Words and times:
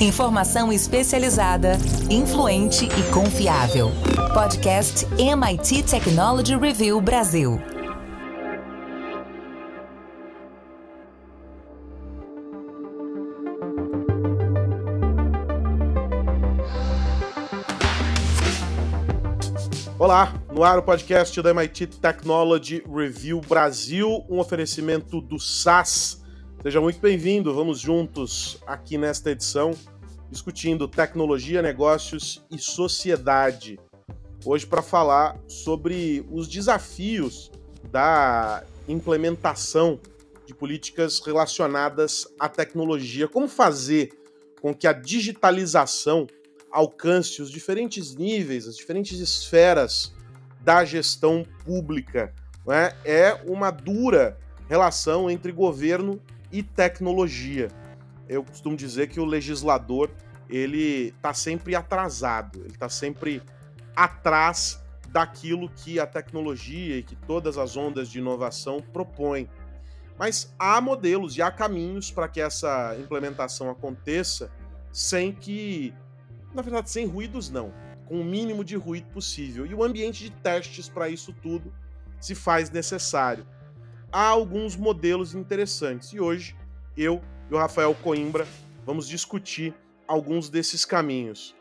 Informação 0.00 0.72
especializada, 0.72 1.72
influente 2.08 2.86
e 2.86 3.12
confiável. 3.12 3.90
Podcast 4.32 5.06
MIT 5.18 5.82
Technology 5.82 6.56
Review 6.56 6.98
Brasil. 7.02 7.60
Olá, 19.98 20.32
no 20.50 20.64
ar 20.64 20.78
o 20.78 20.82
podcast 20.82 21.42
da 21.42 21.50
MIT 21.50 21.88
Technology 21.88 22.82
Review 22.90 23.42
Brasil, 23.42 24.24
um 24.30 24.38
oferecimento 24.38 25.20
do 25.20 25.38
SAS. 25.38 26.24
Seja 26.62 26.80
muito 26.80 26.98
bem-vindo, 27.00 27.54
vamos 27.54 27.78
juntos 27.80 28.58
aqui 28.66 28.96
nesta 28.96 29.30
edição 29.30 29.74
discutindo 30.30 30.86
tecnologia, 30.86 31.60
negócios 31.60 32.44
e 32.50 32.58
sociedade. 32.58 33.78
Hoje 34.44 34.66
para 34.66 34.80
falar 34.80 35.36
sobre 35.48 36.24
os 36.30 36.48
desafios 36.48 37.50
da 37.90 38.62
implementação 38.88 40.00
de 40.46 40.54
políticas 40.54 41.20
relacionadas 41.20 42.26
à 42.38 42.48
tecnologia, 42.48 43.28
como 43.28 43.48
fazer 43.48 44.12
com 44.60 44.74
que 44.74 44.86
a 44.86 44.92
digitalização 44.92 46.26
alcance 46.70 47.42
os 47.42 47.50
diferentes 47.50 48.14
níveis, 48.14 48.68
as 48.68 48.76
diferentes 48.76 49.18
esferas 49.18 50.14
da 50.60 50.84
gestão 50.84 51.44
pública. 51.64 52.32
Né? 52.66 52.94
É 53.04 53.34
uma 53.46 53.70
dura 53.70 54.38
relação 54.68 55.30
entre 55.30 55.50
governo 55.50 56.20
e 56.52 56.62
tecnologia. 56.62 57.68
Eu 58.28 58.44
costumo 58.44 58.76
dizer 58.76 59.08
que 59.08 59.18
o 59.18 59.24
legislador 59.24 60.08
ele 60.50 61.08
está 61.16 61.32
sempre 61.32 61.74
atrasado, 61.74 62.60
ele 62.60 62.72
está 62.72 62.88
sempre 62.88 63.42
atrás 63.94 64.82
daquilo 65.08 65.68
que 65.68 65.98
a 65.98 66.06
tecnologia 66.06 66.96
e 66.96 67.02
que 67.02 67.16
todas 67.16 67.58
as 67.58 67.76
ondas 67.76 68.08
de 68.08 68.18
inovação 68.18 68.80
propõem. 68.80 69.48
Mas 70.18 70.54
há 70.58 70.80
modelos 70.80 71.36
e 71.36 71.42
há 71.42 71.50
caminhos 71.50 72.10
para 72.10 72.28
que 72.28 72.40
essa 72.40 72.96
implementação 72.98 73.70
aconteça 73.70 74.50
sem 74.92 75.32
que 75.32 75.94
na 76.52 76.62
verdade, 76.62 76.90
sem 76.90 77.06
ruídos 77.06 77.50
não, 77.50 77.72
com 78.06 78.20
o 78.20 78.24
mínimo 78.24 78.64
de 78.64 78.76
ruído 78.76 79.08
possível. 79.10 79.64
E 79.66 79.74
o 79.74 79.84
ambiente 79.84 80.24
de 80.24 80.30
testes 80.30 80.88
para 80.88 81.08
isso 81.08 81.32
tudo 81.32 81.72
se 82.20 82.34
faz 82.34 82.70
necessário. 82.70 83.46
Há 84.12 84.26
alguns 84.26 84.76
modelos 84.76 85.34
interessantes 85.34 86.12
e 86.12 86.20
hoje 86.20 86.56
eu 86.96 87.22
e 87.48 87.54
o 87.54 87.58
Rafael 87.58 87.94
Coimbra 87.94 88.46
vamos 88.84 89.08
discutir 89.08 89.74
alguns 90.10 90.50
desses 90.50 90.84
caminhos. 90.84 91.54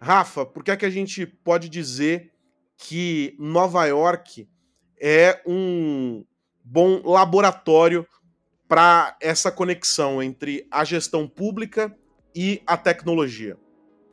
Rafa, 0.00 0.46
por 0.46 0.62
que 0.62 0.70
é 0.70 0.76
que 0.76 0.86
a 0.86 0.90
gente 0.90 1.26
pode 1.26 1.68
dizer 1.68 2.30
que 2.78 3.34
Nova 3.36 3.84
York 3.84 4.48
é 5.00 5.42
um 5.44 6.24
bom 6.64 7.02
laboratório 7.04 8.06
para 8.68 9.16
essa 9.20 9.50
conexão 9.50 10.22
entre 10.22 10.68
a 10.70 10.84
gestão 10.84 11.26
pública 11.26 11.92
e 12.32 12.62
a 12.64 12.76
tecnologia? 12.76 13.58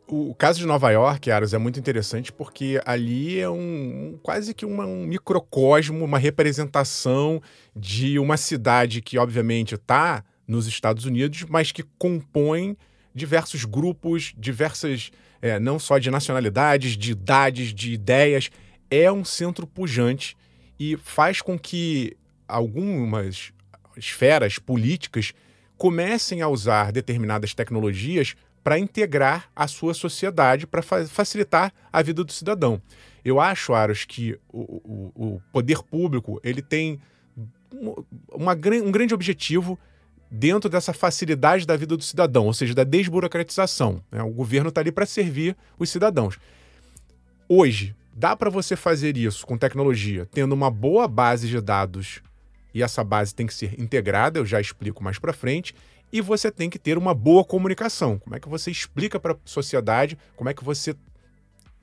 O 0.07 0.33
caso 0.33 0.57
de 0.57 0.65
Nova 0.65 0.89
York, 0.89 1.29
Aros, 1.29 1.53
é 1.53 1.57
muito 1.59 1.79
interessante 1.79 2.31
porque 2.31 2.81
ali 2.83 3.39
é 3.39 3.49
um 3.49 4.17
quase 4.23 4.55
que 4.55 4.65
uma, 4.65 4.85
um 4.85 5.05
microcosmo, 5.05 6.03
uma 6.03 6.17
representação 6.17 7.41
de 7.75 8.17
uma 8.17 8.37
cidade 8.37 9.01
que, 9.01 9.19
obviamente, 9.19 9.75
está 9.75 10.23
nos 10.47 10.65
Estados 10.65 11.05
Unidos, 11.05 11.45
mas 11.47 11.71
que 11.71 11.83
compõe 11.99 12.75
diversos 13.17 13.65
grupos, 13.65 14.33
diversas, 14.37 15.11
é, 15.41 15.59
não 15.59 15.79
só 15.79 15.97
de 15.97 16.11
nacionalidades, 16.11 16.95
de 16.95 17.11
idades, 17.11 17.73
de 17.73 17.91
ideias. 17.91 18.49
É 18.89 19.11
um 19.11 19.25
centro 19.25 19.65
pujante 19.67 20.37
e 20.79 20.95
faz 20.95 21.41
com 21.41 21.57
que 21.57 22.15
algumas 22.47 23.51
esferas 23.97 24.59
políticas 24.59 25.33
comecem 25.75 26.41
a 26.41 26.47
usar 26.47 26.91
determinadas 26.91 27.53
tecnologias 27.53 28.35
para 28.63 28.77
integrar 28.77 29.49
a 29.55 29.67
sua 29.67 29.93
sociedade, 29.93 30.67
para 30.67 30.81
fa 30.81 31.05
facilitar 31.05 31.73
a 31.91 32.01
vida 32.01 32.23
do 32.23 32.31
cidadão. 32.31 32.81
Eu 33.23 33.39
acho, 33.39 33.73
Aros, 33.73 34.05
que 34.05 34.37
o, 34.47 35.11
o, 35.15 35.35
o 35.35 35.41
poder 35.51 35.81
público 35.83 36.39
ele 36.43 36.61
tem 36.61 36.99
uma, 38.31 38.53
um 38.53 38.91
grande 38.91 39.13
objetivo 39.13 39.79
dentro 40.29 40.69
dessa 40.69 40.93
facilidade 40.93 41.65
da 41.65 41.75
vida 41.75 41.95
do 41.95 42.03
cidadão, 42.03 42.45
ou 42.45 42.53
seja, 42.53 42.73
da 42.73 42.83
desburocratização. 42.83 44.03
Né? 44.11 44.21
O 44.21 44.29
governo 44.29 44.69
está 44.69 44.81
ali 44.81 44.91
para 44.91 45.05
servir 45.05 45.55
os 45.79 45.89
cidadãos. 45.89 46.37
Hoje, 47.47 47.95
dá 48.13 48.35
para 48.35 48.49
você 48.49 48.75
fazer 48.75 49.15
isso 49.15 49.45
com 49.45 49.57
tecnologia, 49.57 50.27
tendo 50.31 50.53
uma 50.53 50.69
boa 50.69 51.07
base 51.07 51.47
de 51.47 51.61
dados, 51.61 52.21
e 52.73 52.83
essa 52.83 53.03
base 53.03 53.33
tem 53.33 53.47
que 53.47 53.53
ser 53.53 53.79
integrada, 53.79 54.39
eu 54.39 54.45
já 54.45 54.59
explico 54.59 55.03
mais 55.03 55.17
para 55.17 55.31
frente, 55.33 55.73
e 56.11 56.21
você 56.21 56.51
tem 56.51 56.69
que 56.69 56.79
ter 56.79 56.97
uma 56.97 57.13
boa 57.13 57.43
comunicação. 57.43 58.19
Como 58.19 58.35
é 58.35 58.39
que 58.39 58.49
você 58.49 58.71
explica 58.71 59.19
para 59.19 59.33
a 59.33 59.37
sociedade, 59.45 60.17
como 60.35 60.49
é 60.49 60.53
que 60.53 60.63
você 60.63 60.95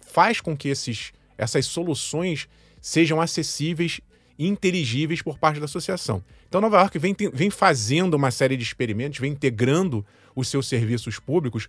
faz 0.00 0.40
com 0.40 0.56
que 0.56 0.68
esses, 0.68 1.12
essas 1.36 1.66
soluções 1.66 2.48
sejam 2.80 3.20
acessíveis 3.20 4.00
e 4.38 4.46
inteligíveis 4.46 5.22
por 5.22 5.38
parte 5.38 5.58
da 5.58 5.64
associação. 5.64 6.22
Então, 6.54 6.60
Nova 6.60 6.78
York 6.78 6.96
vem, 7.00 7.16
vem 7.32 7.50
fazendo 7.50 8.14
uma 8.14 8.30
série 8.30 8.56
de 8.56 8.62
experimentos, 8.62 9.18
vem 9.18 9.32
integrando 9.32 10.06
os 10.36 10.46
seus 10.46 10.68
serviços 10.68 11.18
públicos, 11.18 11.66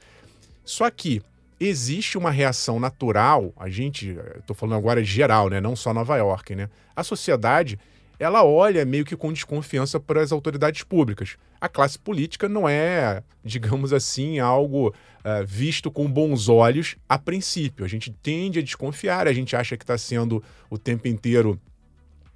só 0.64 0.92
que 0.92 1.24
existe 1.60 2.20
uma 2.20 2.30
reação 2.30 2.80
natural, 2.80 3.52
a 3.58 3.68
gente, 3.68 4.16
estou 4.38 4.56
falando 4.56 4.78
agora 4.78 5.04
geral, 5.04 5.50
né? 5.50 5.60
não 5.60 5.76
só 5.76 5.92
Nova 5.92 6.16
York, 6.18 6.54
né? 6.54 6.70
a 6.96 7.04
sociedade 7.04 7.80
ela 8.20 8.46
olha 8.46 8.86
meio 8.86 9.04
que 9.04 9.16
com 9.16 9.34
desconfiança 9.34 10.00
para 10.00 10.22
as 10.22 10.32
autoridades 10.32 10.84
públicas. 10.84 11.36
A 11.60 11.68
classe 11.68 11.98
política 11.98 12.48
não 12.48 12.70
é, 12.70 13.24
digamos 13.44 13.92
assim, 13.92 14.38
algo 14.38 14.90
uh, 14.90 15.46
visto 15.48 15.90
com 15.90 16.08
bons 16.08 16.48
olhos 16.48 16.96
a 17.10 17.18
princípio. 17.18 17.84
A 17.84 17.88
gente 17.88 18.12
tende 18.12 18.60
a 18.60 18.62
desconfiar, 18.62 19.28
a 19.28 19.34
gente 19.34 19.56
acha 19.56 19.76
que 19.76 19.84
está 19.84 19.98
sendo 19.98 20.44
o 20.70 20.78
tempo 20.78 21.08
inteiro 21.08 21.60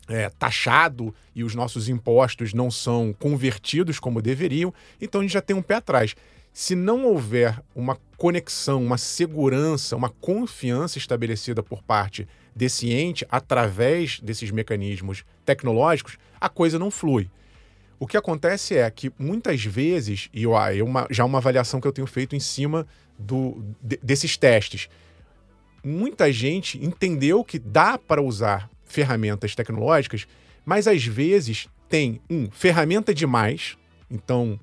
é, 0.10 0.30
taxado 0.30 1.14
e 1.36 1.44
os 1.44 1.56
nossos 1.56 1.88
impostos 1.88 2.54
não 2.54 2.70
são 2.72 3.14
convertidos 3.18 4.00
como 4.00 4.22
deveriam, 4.22 4.74
então 5.00 5.22
a 5.22 5.24
gente 5.24 5.34
já 5.34 5.42
tem 5.42 5.56
um 5.56 5.62
pé 5.62 5.76
atrás. 5.76 6.16
Se 6.52 6.76
não 6.76 7.06
houver 7.06 7.62
uma 7.76 7.96
conexão, 8.18 8.84
uma 8.84 8.98
segurança, 8.98 9.96
uma 9.96 10.10
confiança 10.10 10.98
estabelecida 10.98 11.62
por 11.62 11.84
parte 11.84 12.28
desse 12.56 12.92
ente 12.92 13.26
através 13.30 14.20
desses 14.20 14.52
mecanismos 14.52 15.24
tecnológicos, 15.46 16.18
a 16.42 16.50
coisa 16.50 16.80
não 16.80 16.90
flui. 16.90 17.30
O 18.00 18.08
que 18.08 18.18
acontece 18.18 18.76
é 18.76 18.90
que 18.90 19.12
muitas 19.20 19.64
vezes, 19.64 20.30
e 20.34 20.44
eu, 20.44 20.54
eu 20.74 20.86
uma, 20.86 21.06
já 21.12 21.24
uma 21.24 21.38
avaliação 21.38 21.80
que 21.80 21.88
eu 21.88 21.92
tenho 21.92 22.08
feito 22.08 22.36
em 22.36 22.40
cima 22.40 22.88
do, 23.18 23.64
de, 23.82 24.00
desses 24.02 24.36
testes, 24.36 24.90
muita 25.84 26.32
gente 26.32 26.84
entendeu 26.84 27.44
que 27.44 27.60
dá 27.60 27.98
para 27.98 28.22
usar 28.22 28.70
ferramentas 28.90 29.56
tecnológicas, 29.56 30.28
mas 30.66 30.88
às 30.88 31.06
vezes 31.06 31.70
tem 31.88 32.20
um 32.30 32.52
ferramenta 32.52 33.14
demais, 33.14 33.78
então 34.12 34.60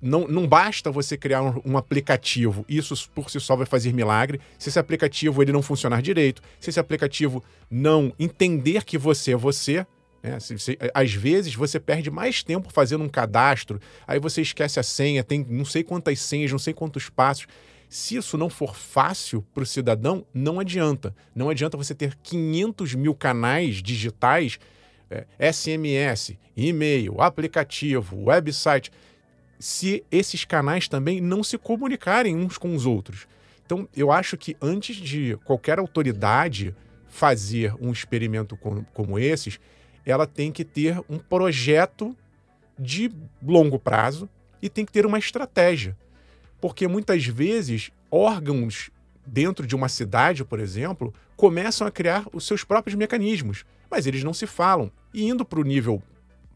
não, 0.00 0.28
não 0.28 0.46
basta 0.46 0.90
você 0.90 1.16
criar 1.16 1.42
um, 1.42 1.60
um, 1.64 1.78
aplicativo, 1.78 2.64
isso 2.68 2.94
por 3.10 3.30
si 3.30 3.40
só 3.40 3.56
vai 3.56 3.66
fazer 3.66 3.92
milagre. 3.92 4.40
Se 4.58 4.68
esse 4.68 4.78
aplicativo 4.78 5.42
ele 5.42 5.52
não 5.52 5.62
funcionar 5.62 6.02
direito, 6.02 6.42
se 6.60 6.70
esse 6.70 6.78
aplicativo 6.78 7.42
não 7.70 8.12
entender 8.18 8.84
que 8.84 8.98
você 8.98 9.32
é 9.32 9.36
você, 9.36 9.86
né? 10.22 10.38
se, 10.38 10.58
se, 10.58 10.78
às 10.94 11.12
vezes 11.12 11.54
você 11.54 11.80
perde 11.80 12.10
mais 12.10 12.42
tempo 12.42 12.68
fazendo 12.70 13.02
um 13.02 13.08
cadastro, 13.08 13.80
aí 14.06 14.20
você 14.20 14.42
esquece 14.42 14.78
a 14.78 14.82
senha, 14.82 15.24
tem 15.24 15.44
não 15.48 15.64
sei 15.64 15.82
quantas 15.82 16.20
senhas, 16.20 16.52
não 16.52 16.58
sei 16.58 16.74
quantos 16.74 17.08
passos. 17.08 17.46
Se 17.88 18.16
isso 18.16 18.36
não 18.36 18.50
for 18.50 18.76
fácil 18.76 19.42
para 19.54 19.62
o 19.62 19.66
cidadão, 19.66 20.26
não 20.34 20.60
adianta. 20.60 21.14
Não 21.34 21.48
adianta 21.48 21.76
você 21.76 21.94
ter 21.94 22.16
500 22.22 22.94
mil 22.94 23.14
canais 23.14 23.76
digitais, 23.76 24.58
é, 25.10 25.26
SMS, 25.52 26.36
e-mail, 26.56 27.20
aplicativo, 27.20 28.24
website 28.24 28.92
se 29.58 30.04
esses 30.10 30.44
canais 30.44 30.86
também 30.88 31.20
não 31.20 31.42
se 31.42 31.58
comunicarem 31.58 32.36
uns 32.36 32.56
com 32.58 32.74
os 32.74 32.86
outros. 32.86 33.26
Então, 33.64 33.88
eu 33.94 34.12
acho 34.12 34.36
que 34.36 34.56
antes 34.62 34.96
de 34.96 35.36
qualquer 35.44 35.78
autoridade 35.78 36.74
fazer 37.08 37.74
um 37.80 37.90
experimento 37.90 38.56
como, 38.56 38.84
como 38.94 39.18
esses, 39.18 39.58
ela 40.06 40.26
tem 40.26 40.52
que 40.52 40.64
ter 40.64 41.00
um 41.08 41.18
projeto 41.18 42.16
de 42.78 43.10
longo 43.42 43.78
prazo 43.78 44.28
e 44.62 44.68
tem 44.68 44.84
que 44.84 44.92
ter 44.92 45.04
uma 45.04 45.18
estratégia. 45.18 45.96
Porque 46.60 46.88
muitas 46.88 47.24
vezes 47.26 47.90
órgãos 48.10 48.90
dentro 49.26 49.66
de 49.66 49.76
uma 49.76 49.88
cidade, 49.88 50.44
por 50.44 50.58
exemplo, 50.58 51.12
começam 51.36 51.86
a 51.86 51.90
criar 51.90 52.26
os 52.32 52.46
seus 52.46 52.64
próprios 52.64 52.96
mecanismos, 52.96 53.64
mas 53.90 54.06
eles 54.06 54.24
não 54.24 54.34
se 54.34 54.46
falam. 54.46 54.90
E 55.12 55.28
indo 55.28 55.44
para 55.44 55.60
o 55.60 55.64
nível 55.64 56.02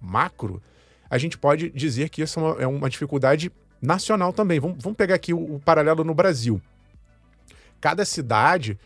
macro, 0.01 0.63
a 1.09 1.19
gente 1.19 1.37
pode 1.39 1.71
dizer 1.71 2.09
que 2.09 2.23
isso 2.23 2.41
é 2.41 2.43
uma, 2.43 2.63
é 2.63 2.67
uma 2.67 2.91
dificuldade 2.91 3.53
nacional 3.81 4.33
também. 4.33 4.59
Vamos, 4.59 4.83
vamos 4.83 4.97
pegar 4.97 5.15
aqui 5.15 5.35
o, 5.35 5.57
o 5.57 5.61
paralelo 5.61 6.05
no 6.05 6.15
Brasil. 6.15 6.61
Cada 7.81 8.05
cidade 8.05 8.79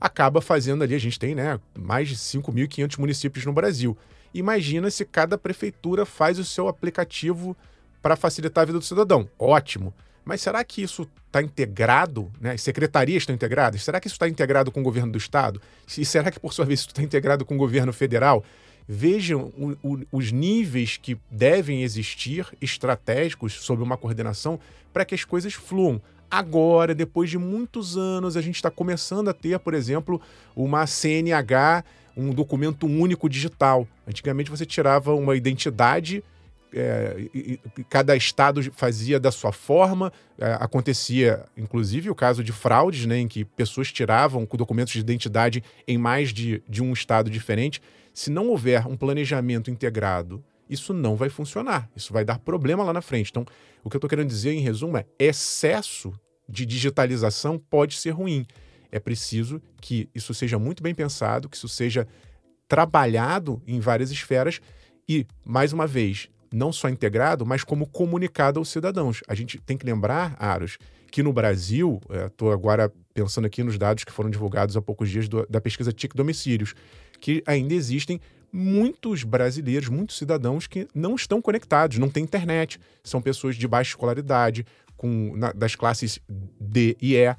acaba 0.00 0.40
fazendo 0.40 0.82
ali, 0.82 0.94
a 0.94 1.00
gente 1.00 1.18
tem 1.18 1.34
né, 1.34 1.60
mais 1.78 2.08
de 2.08 2.16
5.500 2.16 2.98
municípios 2.98 3.46
no 3.46 3.52
Brasil. 3.52 3.96
Imagina 4.34 4.90
se 4.90 5.04
cada 5.04 5.38
prefeitura 5.38 6.04
faz 6.04 6.38
o 6.38 6.44
seu 6.44 6.68
aplicativo 6.68 7.56
para 8.00 8.16
facilitar 8.16 8.62
a 8.62 8.64
vida 8.64 8.78
do 8.78 8.84
cidadão. 8.84 9.28
Ótimo. 9.38 9.94
Mas 10.24 10.40
será 10.40 10.62
que 10.64 10.82
isso 10.82 11.08
está 11.26 11.42
integrado? 11.42 12.30
Né? 12.40 12.52
As 12.52 12.62
secretarias 12.62 13.22
estão 13.22 13.34
integradas? 13.34 13.82
Será 13.82 14.00
que 14.00 14.06
isso 14.06 14.14
está 14.14 14.28
integrado 14.28 14.70
com 14.70 14.80
o 14.80 14.82
governo 14.82 15.12
do 15.12 15.18
Estado? 15.18 15.60
E 15.96 16.04
será 16.04 16.30
que, 16.30 16.38
por 16.38 16.52
sua 16.52 16.64
vez, 16.64 16.80
isso 16.80 16.88
está 16.88 17.02
integrado 17.02 17.44
com 17.44 17.54
o 17.54 17.58
governo 17.58 17.92
federal? 17.92 18.44
Vejam 18.86 19.52
o, 19.56 19.76
o, 19.82 20.00
os 20.12 20.32
níveis 20.32 20.96
que 20.96 21.16
devem 21.30 21.82
existir 21.82 22.46
estratégicos 22.60 23.52
sobre 23.52 23.84
uma 23.84 23.96
coordenação 23.96 24.58
para 24.92 25.04
que 25.04 25.14
as 25.14 25.24
coisas 25.24 25.54
fluam. 25.54 26.00
Agora, 26.30 26.94
depois 26.94 27.28
de 27.28 27.38
muitos 27.38 27.96
anos, 27.96 28.36
a 28.36 28.40
gente 28.40 28.56
está 28.56 28.70
começando 28.70 29.28
a 29.28 29.34
ter, 29.34 29.58
por 29.58 29.74
exemplo, 29.74 30.20
uma 30.56 30.86
CNH, 30.86 31.84
um 32.16 32.30
documento 32.30 32.86
único 32.86 33.28
digital. 33.28 33.86
Antigamente 34.06 34.50
você 34.50 34.64
tirava 34.64 35.14
uma 35.14 35.36
identidade 35.36 36.24
é, 36.74 37.28
e, 37.34 37.60
e, 37.78 37.84
cada 37.84 38.16
estado 38.16 38.62
fazia 38.72 39.20
da 39.20 39.30
sua 39.30 39.52
forma. 39.52 40.12
É, 40.38 40.54
acontecia, 40.54 41.44
inclusive, 41.56 42.10
o 42.10 42.14
caso 42.14 42.42
de 42.42 42.52
fraudes, 42.52 43.06
né, 43.06 43.18
em 43.18 43.28
que 43.28 43.44
pessoas 43.44 43.92
tiravam 43.92 44.46
documentos 44.52 44.92
de 44.92 45.00
identidade 45.00 45.62
em 45.86 45.98
mais 45.98 46.32
de, 46.32 46.62
de 46.68 46.82
um 46.82 46.92
estado 46.92 47.30
diferente. 47.30 47.80
Se 48.14 48.30
não 48.30 48.48
houver 48.48 48.86
um 48.86 48.96
planejamento 48.96 49.70
integrado, 49.70 50.42
isso 50.68 50.92
não 50.94 51.16
vai 51.16 51.28
funcionar. 51.28 51.88
Isso 51.94 52.12
vai 52.12 52.24
dar 52.24 52.38
problema 52.38 52.82
lá 52.84 52.92
na 52.92 53.02
frente. 53.02 53.30
Então, 53.30 53.44
o 53.84 53.90
que 53.90 53.96
eu 53.96 53.98
estou 53.98 54.08
querendo 54.08 54.28
dizer, 54.28 54.52
em 54.52 54.60
resumo, 54.60 54.96
é 54.96 55.04
excesso 55.18 56.12
de 56.48 56.64
digitalização 56.64 57.58
pode 57.58 57.96
ser 57.96 58.10
ruim. 58.10 58.46
É 58.90 58.98
preciso 58.98 59.60
que 59.80 60.08
isso 60.14 60.34
seja 60.34 60.58
muito 60.58 60.82
bem 60.82 60.94
pensado, 60.94 61.48
que 61.48 61.56
isso 61.56 61.68
seja 61.68 62.06
trabalhado 62.68 63.62
em 63.66 63.80
várias 63.80 64.10
esferas 64.10 64.60
e, 65.08 65.26
mais 65.44 65.72
uma 65.72 65.86
vez, 65.86 66.28
não 66.52 66.72
só 66.72 66.88
integrado, 66.88 67.46
mas 67.46 67.64
como 67.64 67.86
comunicado 67.86 68.58
aos 68.58 68.68
cidadãos. 68.68 69.20
A 69.26 69.34
gente 69.34 69.58
tem 69.58 69.76
que 69.76 69.86
lembrar, 69.86 70.36
Aros, 70.38 70.78
que 71.10 71.22
no 71.22 71.32
Brasil, 71.32 72.00
estou 72.26 72.50
é, 72.50 72.54
agora 72.54 72.92
pensando 73.12 73.46
aqui 73.46 73.62
nos 73.62 73.78
dados 73.78 74.04
que 74.04 74.12
foram 74.12 74.30
divulgados 74.30 74.76
há 74.76 74.82
poucos 74.82 75.10
dias 75.10 75.28
do, 75.28 75.46
da 75.48 75.60
pesquisa 75.60 75.92
TIC 75.92 76.16
Domicílios, 76.16 76.74
que 77.20 77.42
ainda 77.46 77.74
existem 77.74 78.20
muitos 78.52 79.24
brasileiros, 79.24 79.88
muitos 79.88 80.18
cidadãos 80.18 80.66
que 80.66 80.86
não 80.94 81.14
estão 81.14 81.40
conectados, 81.40 81.98
não 81.98 82.10
têm 82.10 82.24
internet, 82.24 82.78
são 83.02 83.22
pessoas 83.22 83.56
de 83.56 83.66
baixa 83.66 83.90
escolaridade, 83.90 84.66
com, 85.02 85.34
na, 85.36 85.52
das 85.52 85.74
classes 85.74 86.20
D 86.60 86.96
e 87.00 87.16
E. 87.16 87.36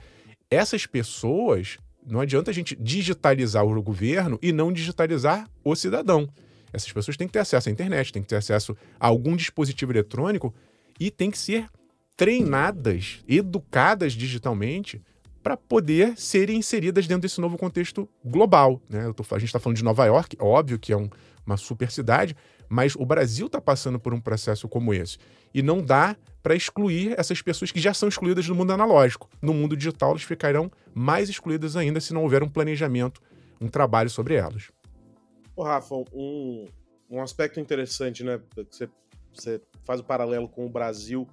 Essas 0.51 0.85
pessoas, 0.85 1.77
não 2.05 2.19
adianta 2.19 2.51
a 2.51 2.53
gente 2.53 2.75
digitalizar 2.75 3.63
o 3.63 3.81
governo 3.81 4.37
e 4.41 4.51
não 4.51 4.73
digitalizar 4.73 5.49
o 5.63 5.75
cidadão. 5.75 6.27
Essas 6.73 6.91
pessoas 6.91 7.15
têm 7.15 7.27
que 7.27 7.33
ter 7.33 7.39
acesso 7.39 7.69
à 7.69 7.71
internet, 7.71 8.11
têm 8.11 8.23
que 8.23 8.27
ter 8.27 8.35
acesso 8.35 8.75
a 8.99 9.07
algum 9.07 9.35
dispositivo 9.35 9.91
eletrônico 9.91 10.53
e 10.99 11.11
têm 11.11 11.29
que 11.29 11.37
ser 11.37 11.69
treinadas, 12.17 13.23
educadas 13.27 14.13
digitalmente 14.13 15.01
para 15.43 15.57
poder 15.57 16.17
serem 16.17 16.57
inseridas 16.57 17.05
dentro 17.05 17.21
desse 17.21 17.39
novo 17.39 17.57
contexto 17.57 18.09
global. 18.23 18.81
Né? 18.89 19.11
Tô, 19.13 19.23
a 19.35 19.39
gente 19.39 19.49
está 19.49 19.59
falando 19.59 19.77
de 19.77 19.83
Nova 19.83 20.05
York, 20.05 20.37
óbvio 20.39 20.79
que 20.79 20.93
é 20.93 20.97
um, 20.97 21.09
uma 21.45 21.57
super 21.57 21.91
cidade, 21.91 22.35
mas 22.69 22.95
o 22.95 23.05
Brasil 23.05 23.47
está 23.47 23.59
passando 23.59 23.99
por 23.99 24.13
um 24.13 24.21
processo 24.21 24.67
como 24.67 24.93
esse. 24.93 25.17
E 25.53 25.61
não 25.61 25.81
dá 25.81 26.15
para 26.41 26.55
excluir 26.55 27.13
essas 27.17 27.41
pessoas 27.41 27.71
que 27.71 27.79
já 27.79 27.93
são 27.93 28.09
excluídas 28.09 28.47
do 28.47 28.55
mundo 28.55 28.71
analógico. 28.71 29.29
No 29.41 29.53
mundo 29.53 29.77
digital, 29.77 30.11
elas 30.11 30.23
ficarão 30.23 30.71
mais 30.93 31.29
excluídas 31.29 31.75
ainda 31.75 31.99
se 31.99 32.13
não 32.13 32.23
houver 32.23 32.41
um 32.41 32.49
planejamento, 32.49 33.21
um 33.61 33.67
trabalho 33.67 34.09
sobre 34.09 34.35
elas. 34.35 34.69
Ô, 35.55 35.63
Rafa, 35.63 35.95
um, 36.13 36.65
um 37.09 37.21
aspecto 37.21 37.59
interessante, 37.59 38.23
né? 38.23 38.41
Você, 38.55 38.89
você 39.33 39.61
faz 39.85 39.99
o 39.99 40.03
paralelo 40.03 40.49
com 40.49 40.65
o 40.65 40.69
Brasil, 40.69 41.27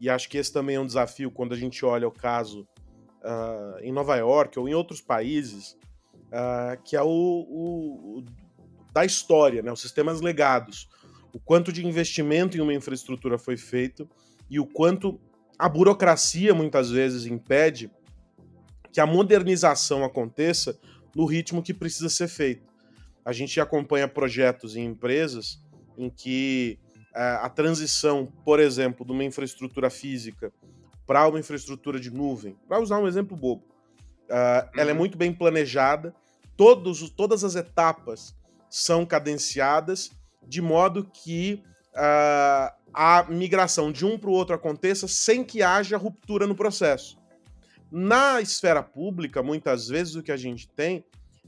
e 0.00 0.08
acho 0.08 0.28
que 0.28 0.38
esse 0.38 0.52
também 0.52 0.76
é 0.76 0.80
um 0.80 0.86
desafio 0.86 1.30
quando 1.30 1.54
a 1.54 1.56
gente 1.56 1.84
olha 1.84 2.06
o 2.06 2.12
caso 2.12 2.66
uh, 3.22 3.78
em 3.80 3.90
Nova 3.92 4.16
York 4.16 4.58
ou 4.58 4.68
em 4.68 4.74
outros 4.74 5.00
países, 5.00 5.76
uh, 6.26 6.80
que 6.84 6.96
é 6.96 7.02
o, 7.02 7.08
o, 7.08 8.18
o, 8.18 8.24
da 8.92 9.04
história, 9.04 9.62
né? 9.62 9.72
Os 9.72 9.80
sistemas 9.80 10.20
legados. 10.20 10.88
O 11.32 11.40
quanto 11.40 11.72
de 11.72 11.84
investimento 11.84 12.56
em 12.56 12.60
uma 12.60 12.74
infraestrutura 12.74 13.38
foi 13.38 13.56
feito 13.56 14.08
e 14.48 14.60
o 14.60 14.66
quanto 14.66 15.20
a 15.58 15.68
burocracia 15.68 16.54
muitas 16.54 16.90
vezes 16.90 17.26
impede 17.26 17.90
que 18.92 19.00
a 19.00 19.06
modernização 19.06 20.04
aconteça 20.04 20.78
no 21.14 21.26
ritmo 21.26 21.62
que 21.62 21.74
precisa 21.74 22.08
ser 22.08 22.28
feito. 22.28 22.75
A 23.26 23.32
gente 23.32 23.60
acompanha 23.60 24.06
projetos 24.06 24.76
em 24.76 24.84
empresas 24.84 25.60
em 25.98 26.08
que 26.08 26.78
é, 27.12 27.20
a 27.42 27.48
transição, 27.48 28.32
por 28.44 28.60
exemplo, 28.60 29.04
de 29.04 29.10
uma 29.10 29.24
infraestrutura 29.24 29.90
física 29.90 30.52
para 31.04 31.26
uma 31.26 31.40
infraestrutura 31.40 31.98
de 31.98 32.08
nuvem, 32.08 32.56
para 32.68 32.80
usar 32.80 33.00
um 33.00 33.08
exemplo 33.08 33.36
bobo, 33.36 33.64
uh, 34.24 34.68
ela 34.76 34.90
é 34.90 34.92
uhum. 34.92 34.98
muito 34.98 35.18
bem 35.18 35.32
planejada, 35.32 36.14
todos, 36.56 37.10
todas 37.10 37.42
as 37.42 37.56
etapas 37.56 38.34
são 38.70 39.04
cadenciadas 39.04 40.10
de 40.46 40.62
modo 40.62 41.04
que 41.04 41.62
uh, 41.94 42.72
a 42.92 43.26
migração 43.28 43.90
de 43.90 44.04
um 44.04 44.18
para 44.18 44.30
o 44.30 44.32
outro 44.32 44.54
aconteça 44.54 45.08
sem 45.08 45.42
que 45.42 45.62
haja 45.62 45.96
ruptura 45.96 46.46
no 46.46 46.54
processo. 46.54 47.18
Na 47.90 48.40
esfera 48.40 48.82
pública, 48.82 49.42
muitas 49.42 49.88
vezes 49.88 50.14
o 50.14 50.22
que 50.22 50.32
a 50.32 50.36
gente 50.36 50.68
tem, 50.68 51.04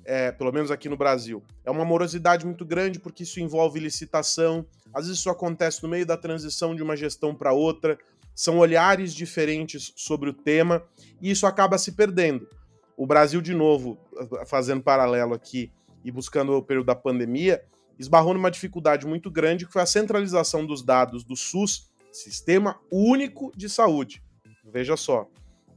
é, 0.08 0.32
pelo 0.32 0.50
menos 0.50 0.70
aqui 0.70 0.88
no 0.88 0.96
Brasil, 0.96 1.42
é 1.62 1.70
uma 1.70 1.84
morosidade 1.84 2.46
muito 2.46 2.64
grande 2.64 2.98
porque 2.98 3.24
isso 3.24 3.40
envolve 3.40 3.78
licitação, 3.78 4.64
às 4.94 5.04
vezes 5.04 5.18
isso 5.18 5.28
acontece 5.28 5.82
no 5.82 5.88
meio 5.88 6.06
da 6.06 6.16
transição 6.16 6.74
de 6.74 6.82
uma 6.82 6.96
gestão 6.96 7.34
para 7.34 7.52
outra, 7.52 7.98
são 8.34 8.56
olhares 8.56 9.12
diferentes 9.12 9.92
sobre 9.94 10.30
o 10.30 10.32
tema 10.32 10.82
e 11.20 11.30
isso 11.30 11.46
acaba 11.46 11.76
se 11.76 11.92
perdendo. 11.92 12.48
O 12.96 13.06
Brasil, 13.06 13.42
de 13.42 13.52
novo, 13.52 13.98
fazendo 14.46 14.82
paralelo 14.82 15.34
aqui 15.34 15.70
e 16.02 16.10
buscando 16.10 16.52
o 16.52 16.62
período 16.62 16.86
da 16.86 16.94
pandemia, 16.94 17.62
esbarrou 17.98 18.32
numa 18.32 18.50
dificuldade 18.50 19.06
muito 19.06 19.30
grande 19.30 19.66
que 19.66 19.72
foi 19.72 19.82
a 19.82 19.86
centralização 19.86 20.64
dos 20.64 20.82
dados 20.82 21.22
do 21.22 21.36
SUS, 21.36 21.90
Sistema 22.10 22.80
Único 22.90 23.52
de 23.54 23.68
Saúde. 23.68 24.22
Veja 24.64 24.96
só, 24.96 25.28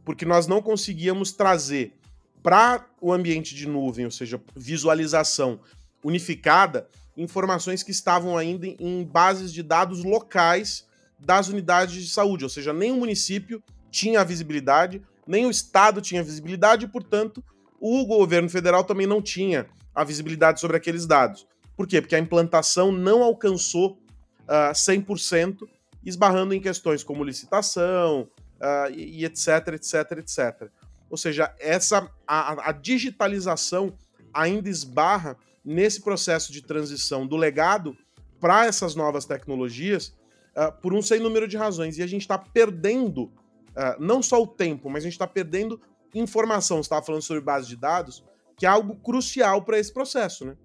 porque 0.06 0.24
nós 0.24 0.48
não 0.48 0.62
conseguíamos 0.62 1.34
trazer 1.34 1.94
para 2.44 2.86
o 3.00 3.14
ambiente 3.14 3.54
de 3.56 3.68
nuvem, 3.68 4.06
ou 4.06 4.12
seja, 4.12 4.42
visualização 4.56 5.60
unificada, 6.04 6.88
informações 7.16 7.84
que 7.84 7.92
estavam 7.92 8.38
ainda 8.38 8.66
em 8.68 9.04
bases 9.04 9.54
de 9.54 9.62
dados 9.62 10.04
locais 10.04 10.88
das 11.20 11.50
unidades 11.50 12.04
de 12.04 12.10
saúde, 12.10 12.44
ou 12.44 12.50
seja, 12.50 12.74
nem 12.74 12.92
o 12.92 12.96
município 12.96 13.64
tinha 13.92 14.22
a 14.22 14.24
visibilidade, 14.24 15.02
nem 15.28 15.46
o 15.46 15.52
estado 15.52 16.02
tinha 16.02 16.24
visibilidade, 16.24 16.86
e, 16.86 16.88
portanto, 16.88 17.44
o 17.80 18.06
governo 18.06 18.50
federal 18.50 18.84
também 18.84 19.06
não 19.06 19.22
tinha 19.22 19.68
a 19.94 20.04
visibilidade 20.04 20.60
sobre 20.60 20.78
aqueles 20.78 21.06
dados. 21.06 21.48
Por 21.76 21.88
quê? 21.88 22.02
Porque 22.02 22.16
a 22.16 22.20
implantação 22.20 22.92
não 22.92 23.24
alcançou 23.24 23.92
uh, 23.92 24.70
ah, 24.70 24.72
100%, 24.72 25.68
esbarrando 26.04 26.54
em 26.54 26.62
questões 26.62 27.04
como 27.04 27.24
licitação 27.24 28.28
uh, 28.62 28.92
e, 28.92 29.22
e, 29.22 29.26
etc, 29.26 29.68
etc, 29.74 30.12
etc. 30.18 30.72
Ou 31.12 31.18
seja, 31.18 31.54
essa 31.60 32.10
a, 32.26 32.70
a 32.70 32.72
digitalização 32.72 33.94
ainda 34.34 34.70
esbarra 34.70 35.38
nesse 35.64 36.02
processo 36.02 36.54
de 36.54 36.62
transição 36.62 37.28
do 37.28 37.36
legado 37.36 37.96
para 38.40 38.66
essas 38.66 38.96
novas 38.96 39.26
tecnologias 39.26 40.16
uh, 40.56 40.72
por 40.82 40.94
um 40.94 41.02
sem 41.02 41.20
número 41.20 41.50
de 41.50 41.58
razões. 41.58 41.98
E 41.98 42.02
a 42.02 42.08
gente 42.08 42.22
está 42.22 42.38
perdendo 42.38 43.24
uh, 43.24 44.00
não 44.00 44.24
só 44.24 44.42
o 44.42 44.48
tempo, 44.48 44.90
mas 44.90 45.04
a 45.04 45.08
gente 45.08 45.14
está 45.14 45.28
perdendo 45.28 45.82
informação. 46.16 46.78
Você 46.78 46.84
estava 46.84 47.06
falando 47.06 47.22
sobre 47.22 47.44
base 47.44 47.68
de 47.68 47.76
dados, 47.76 48.24
que 48.56 48.66
é 48.66 48.70
algo 48.70 48.96
crucial 48.96 49.64
para 49.64 49.78
esse 49.78 49.94
processo, 49.94 50.46
né? 50.46 50.56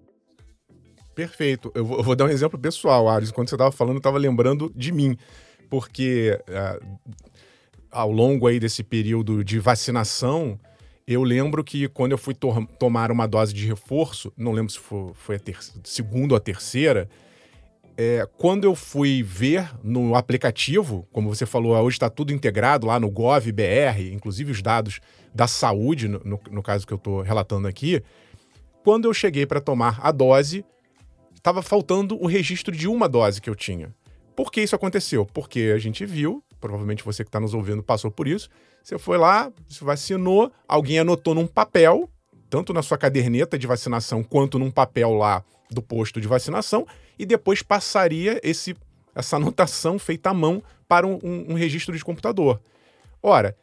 Perfeito. 1.13 1.71
Eu 1.75 1.83
vou, 1.83 1.97
eu 1.97 2.03
vou, 2.03 2.15
dar 2.15 2.25
um 2.25 2.29
exemplo 2.29 2.57
pessoal, 2.57 3.09
Ares. 3.09 3.31
Quando 3.31 3.49
você 3.49 3.55
estava 3.55 3.71
falando, 3.71 3.95
eu 3.95 3.99
estava 3.99 4.17
lembrando 4.17 4.71
de 4.73 4.93
mim, 4.93 5.17
porque 5.69 6.39
uh, 6.47 6.99
ao 7.97 8.11
longo 8.11 8.45
aí 8.45 8.59
desse 8.59 8.83
período 8.83 9.43
de 9.43 9.57
vacinação, 9.57 10.59
eu 11.07 11.23
lembro 11.23 11.63
que 11.63 11.87
quando 11.87 12.11
eu 12.11 12.17
fui 12.17 12.35
to 12.35 12.67
tomar 12.77 13.11
uma 13.11 13.27
dose 13.27 13.51
de 13.51 13.65
reforço, 13.65 14.31
não 14.37 14.51
lembro 14.51 14.71
se 14.71 14.77
foi, 14.77 15.11
foi 15.15 15.35
a 15.37 15.39
segunda 15.83 16.35
ou 16.35 16.37
a 16.37 16.39
terceira, 16.39 17.09
é, 17.97 18.27
quando 18.37 18.65
eu 18.65 18.75
fui 18.75 19.23
ver 19.23 19.71
no 19.83 20.13
aplicativo, 20.13 21.07
como 21.11 21.33
você 21.33 21.47
falou, 21.47 21.75
hoje 21.75 21.95
está 21.95 22.07
tudo 22.07 22.31
integrado 22.31 22.85
lá 22.85 22.99
no 22.99 23.09
GovBR, 23.09 24.13
inclusive 24.13 24.51
os 24.51 24.61
dados 24.61 24.99
da 25.33 25.47
saúde, 25.47 26.07
no, 26.07 26.21
no, 26.23 26.39
no 26.51 26.61
caso 26.61 26.85
que 26.85 26.93
eu 26.93 26.97
estou 26.97 27.21
relatando 27.21 27.67
aqui, 27.67 28.03
quando 28.83 29.05
eu 29.05 29.13
cheguei 29.13 29.47
para 29.47 29.59
tomar 29.59 29.99
a 30.03 30.11
dose, 30.11 30.63
estava 31.35 31.63
faltando 31.63 32.15
o 32.21 32.27
registro 32.27 32.75
de 32.75 32.87
uma 32.87 33.09
dose 33.09 33.41
que 33.41 33.49
eu 33.49 33.55
tinha. 33.55 33.91
Por 34.35 34.51
que 34.51 34.61
isso 34.61 34.75
aconteceu? 34.75 35.25
Porque 35.25 35.73
a 35.73 35.79
gente 35.79 36.05
viu 36.05 36.43
provavelmente 36.59 37.03
você 37.03 37.23
que 37.23 37.29
está 37.29 37.39
nos 37.39 37.53
ouvindo 37.53 37.83
passou 37.83 38.11
por 38.11 38.27
isso. 38.27 38.49
Você 38.83 38.97
foi 38.97 39.17
lá, 39.17 39.51
se 39.67 39.83
vacinou, 39.83 40.51
alguém 40.67 40.99
anotou 40.99 41.33
num 41.33 41.47
papel, 41.47 42.09
tanto 42.49 42.73
na 42.73 42.81
sua 42.81 42.97
caderneta 42.97 43.57
de 43.57 43.67
vacinação 43.67 44.23
quanto 44.23 44.57
num 44.57 44.71
papel 44.71 45.13
lá 45.13 45.43
do 45.69 45.81
posto 45.81 46.21
de 46.21 46.27
vacinação, 46.27 46.87
e 47.19 47.25
depois 47.25 47.61
passaria 47.61 48.39
esse, 48.43 48.75
essa 49.13 49.35
anotação 49.35 49.99
feita 49.99 50.29
à 50.29 50.33
mão 50.33 50.63
para 50.87 51.05
um, 51.05 51.19
um, 51.23 51.53
registro 51.53 51.95
de 51.95 52.03
computador. 52.03 52.61
Ora, 53.21 53.57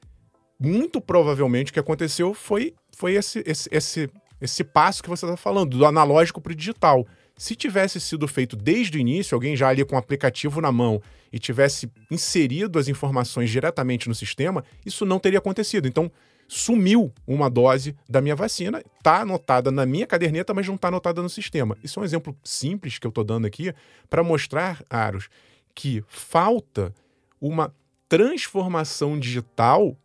muito 0.59 1.01
provavelmente 1.01 1.71
o 1.71 1.75
que 1.75 1.81
aconteceu 1.81 2.35
foi, 2.35 2.75
foi 2.95 3.15
esse, 3.15 3.43
esse, 3.47 3.69
esse, 3.73 4.11
esse 4.41 4.65
passo 4.65 5.03
que 5.03 5.09
você 5.09 5.25
está 5.25 5.37
falando, 5.37 5.79
do 5.79 5.87
analógico 5.87 6.41
para 6.41 6.53
o 6.53 6.57
digital. 6.57 7.07
Se 7.37 7.57
tivesse 7.57 8.01
sido 8.01 8.29
feito 8.29 8.55
desde 8.57 8.97
o 8.97 9.01
início, 9.01 9.35
alguém 9.35 9.57
já 9.57 9.69
ali 9.69 9.85
com 9.85 9.97
o 9.97 9.99
aplicativo 9.99 10.61
na 10.61 10.71
mão 10.71 11.03
e 11.33 11.39
tivesse 11.39 11.91
inserido 12.11 12.79
as 12.79 12.87
informações 12.87 13.51
diretamente 13.51 14.09
no 14.09 14.15
sistema, 14.15 14.65
isso 14.87 15.05
não 15.05 15.19
teria 15.19 15.41
acontecido. 15.41 15.89
Então, 15.89 16.11
sumiu 16.47 17.13
uma 17.27 17.51
dose 17.51 17.97
da 18.09 18.21
minha 18.21 18.37
vacina, 18.37 18.83
está 18.99 19.23
anotada 19.23 19.71
na 19.71 19.85
minha 19.85 20.07
caderneta, 20.07 20.55
mas 20.55 20.69
não 20.69 20.77
está 20.77 20.89
anotada 20.89 21.21
no 21.23 21.29
sistema. 21.29 21.77
Isso 21.83 21.99
é 21.99 22.03
um 22.03 22.05
exemplo 22.05 22.37
simples 22.45 22.99
que 22.99 23.07
eu 23.07 23.11
estou 23.11 23.25
dando 23.25 23.47
aqui 23.47 23.75
para 24.09 24.23
mostrar, 24.23 24.85
Aros, 24.89 25.29
que 25.75 26.05
falta 26.07 26.95
uma 27.41 27.75
transformação 28.09 29.19
digital 29.19 29.97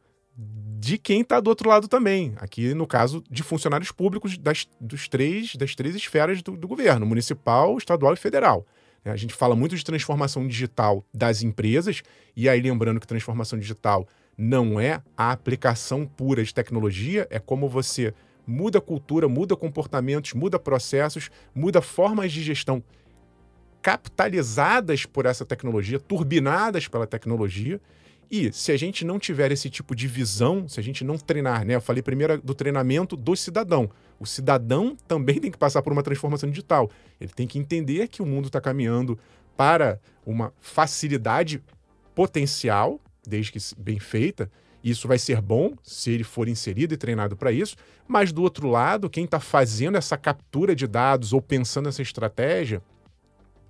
de 0.79 0.97
quem 0.97 1.21
está 1.21 1.39
do 1.39 1.49
outro 1.49 1.67
lado 1.69 1.87
também. 1.87 2.33
Aqui, 2.37 2.73
no 2.73 2.87
caso, 2.87 3.23
de 3.29 3.43
funcionários 3.43 3.91
públicos 3.91 4.37
das, 4.37 4.67
dos 4.79 5.07
três, 5.07 5.55
das 5.55 5.75
três 5.75 5.95
esferas 5.95 6.41
do, 6.41 6.55
do 6.55 6.67
governo: 6.67 7.05
municipal, 7.05 7.77
estadual 7.77 8.13
e 8.13 8.17
federal. 8.17 8.65
A 9.03 9.15
gente 9.15 9.33
fala 9.33 9.55
muito 9.55 9.75
de 9.75 9.83
transformação 9.83 10.47
digital 10.47 11.05
das 11.13 11.41
empresas, 11.41 12.01
e 12.35 12.49
aí 12.49 12.61
lembrando 12.61 12.99
que 12.99 13.07
transformação 13.07 13.57
digital 13.57 14.07
não 14.37 14.79
é 14.79 15.01
a 15.17 15.31
aplicação 15.31 16.05
pura 16.05 16.43
de 16.43 16.53
tecnologia, 16.53 17.27
é 17.29 17.39
como 17.39 17.67
você 17.67 18.13
muda 18.45 18.81
cultura, 18.81 19.27
muda 19.27 19.55
comportamentos, 19.55 20.33
muda 20.33 20.59
processos, 20.59 21.29
muda 21.53 21.81
formas 21.81 22.31
de 22.31 22.41
gestão 22.41 22.83
capitalizadas 23.81 25.05
por 25.05 25.25
essa 25.25 25.45
tecnologia, 25.45 25.99
turbinadas 25.99 26.87
pela 26.87 27.07
tecnologia, 27.07 27.79
e 28.31 28.51
se 28.53 28.71
a 28.71 28.77
gente 28.77 29.03
não 29.03 29.17
tiver 29.17 29.51
esse 29.51 29.69
tipo 29.69 29.95
de 29.95 30.07
visão, 30.07 30.67
se 30.67 30.79
a 30.79 30.83
gente 30.83 31.03
não 31.03 31.17
treinar, 31.17 31.65
né? 31.65 31.75
Eu 31.75 31.81
falei 31.81 32.03
primeiro 32.03 32.39
do 32.39 32.53
treinamento 32.53 33.15
do 33.15 33.35
cidadão. 33.35 33.89
O 34.19 34.25
cidadão 34.25 34.95
também 35.07 35.39
tem 35.39 35.49
que 35.49 35.57
passar 35.57 35.81
por 35.81 35.91
uma 35.91 36.03
transformação 36.03 36.49
digital. 36.49 36.91
Ele 37.19 37.31
tem 37.31 37.47
que 37.47 37.57
entender 37.57 38.07
que 38.07 38.21
o 38.21 38.25
mundo 38.25 38.45
está 38.45 38.61
caminhando 38.61 39.17
para 39.57 39.99
uma 40.25 40.53
facilidade 40.59 41.63
potencial, 42.13 42.99
desde 43.27 43.51
que 43.51 43.59
bem 43.77 43.99
feita. 43.99 44.51
Isso 44.83 45.07
vai 45.07 45.17
ser 45.17 45.41
bom 45.41 45.73
se 45.83 46.11
ele 46.11 46.23
for 46.23 46.47
inserido 46.47 46.93
e 46.93 46.97
treinado 46.97 47.35
para 47.35 47.51
isso. 47.51 47.75
Mas 48.07 48.31
do 48.31 48.43
outro 48.43 48.67
lado, 48.67 49.09
quem 49.09 49.25
está 49.25 49.39
fazendo 49.39 49.97
essa 49.97 50.17
captura 50.17 50.75
de 50.75 50.85
dados 50.85 51.33
ou 51.33 51.41
pensando 51.41 51.85
nessa 51.85 52.01
estratégia 52.01 52.81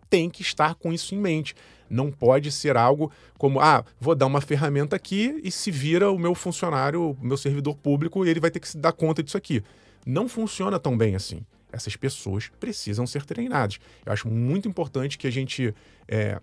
tem 0.10 0.30
que 0.30 0.42
estar 0.42 0.76
com 0.76 0.92
isso 0.92 1.14
em 1.14 1.20
mente. 1.20 1.56
Não 1.90 2.12
pode 2.12 2.52
ser 2.52 2.78
algo 2.78 3.12
como, 3.38 3.60
ah, 3.60 3.84
vou 4.00 4.16
dar 4.16 4.28
uma 4.28 4.42
ferramenta 4.42 4.96
aqui 4.96 5.40
e 5.44 5.52
se 5.52 5.72
vira 5.72 6.12
o 6.12 6.20
meu 6.20 6.36
funcionário, 6.36 7.12
o 7.12 7.18
meu 7.22 7.38
servidor 7.38 7.76
público, 7.78 8.26
e 8.26 8.30
ele 8.30 8.40
vai 8.40 8.52
ter 8.52 8.60
que 8.60 8.68
se 8.68 8.78
dar 8.78 8.92
conta 8.92 9.24
disso 9.24 9.38
aqui. 9.38 9.64
Não 10.06 10.28
funciona 10.30 10.80
tão 10.80 10.98
bem 10.98 11.16
assim. 11.16 11.42
Essas 11.72 11.96
pessoas 11.96 12.50
precisam 12.60 13.06
ser 13.06 13.26
treinadas. 13.26 13.80
Eu 14.06 14.12
acho 14.12 14.28
muito 14.28 14.68
importante 14.68 15.18
que 15.18 15.28
a 15.28 15.32
gente 15.32 15.74
é, 16.08 16.40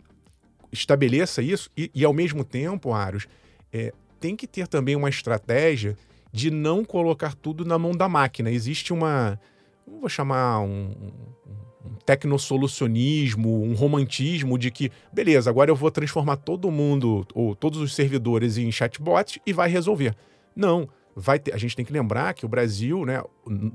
estabeleça 0.72 1.42
isso 1.42 1.70
e, 1.76 1.90
e, 1.94 2.04
ao 2.04 2.12
mesmo 2.12 2.44
tempo, 2.44 2.92
Aros, 2.92 3.26
é, 3.72 3.92
tem 4.20 4.36
que 4.36 4.46
ter 4.46 4.68
também 4.68 4.94
uma 4.94 5.08
estratégia 5.08 5.96
de 6.32 6.50
não 6.50 6.84
colocar 6.84 7.34
tudo 7.34 7.64
na 7.64 7.78
mão 7.78 7.92
da 7.92 8.08
máquina. 8.08 8.50
Existe 8.50 8.92
uma, 8.92 9.40
vou 9.86 10.08
chamar 10.08 10.60
um, 10.60 10.90
um 11.46 11.65
tecnosolucionismo, 12.04 13.62
um 13.62 13.74
romantismo 13.74 14.58
de 14.58 14.70
que, 14.70 14.90
beleza, 15.12 15.50
agora 15.50 15.70
eu 15.70 15.76
vou 15.76 15.90
transformar 15.90 16.36
todo 16.36 16.70
mundo, 16.70 17.26
ou 17.34 17.54
todos 17.54 17.80
os 17.80 17.94
servidores 17.94 18.58
em 18.58 18.70
chatbots 18.70 19.38
e 19.46 19.52
vai 19.52 19.68
resolver. 19.68 20.14
Não, 20.54 20.88
vai 21.14 21.38
ter, 21.38 21.54
a 21.54 21.58
gente 21.58 21.74
tem 21.74 21.84
que 21.84 21.92
lembrar 21.92 22.34
que 22.34 22.44
o 22.44 22.48
Brasil, 22.48 23.04
né, 23.04 23.22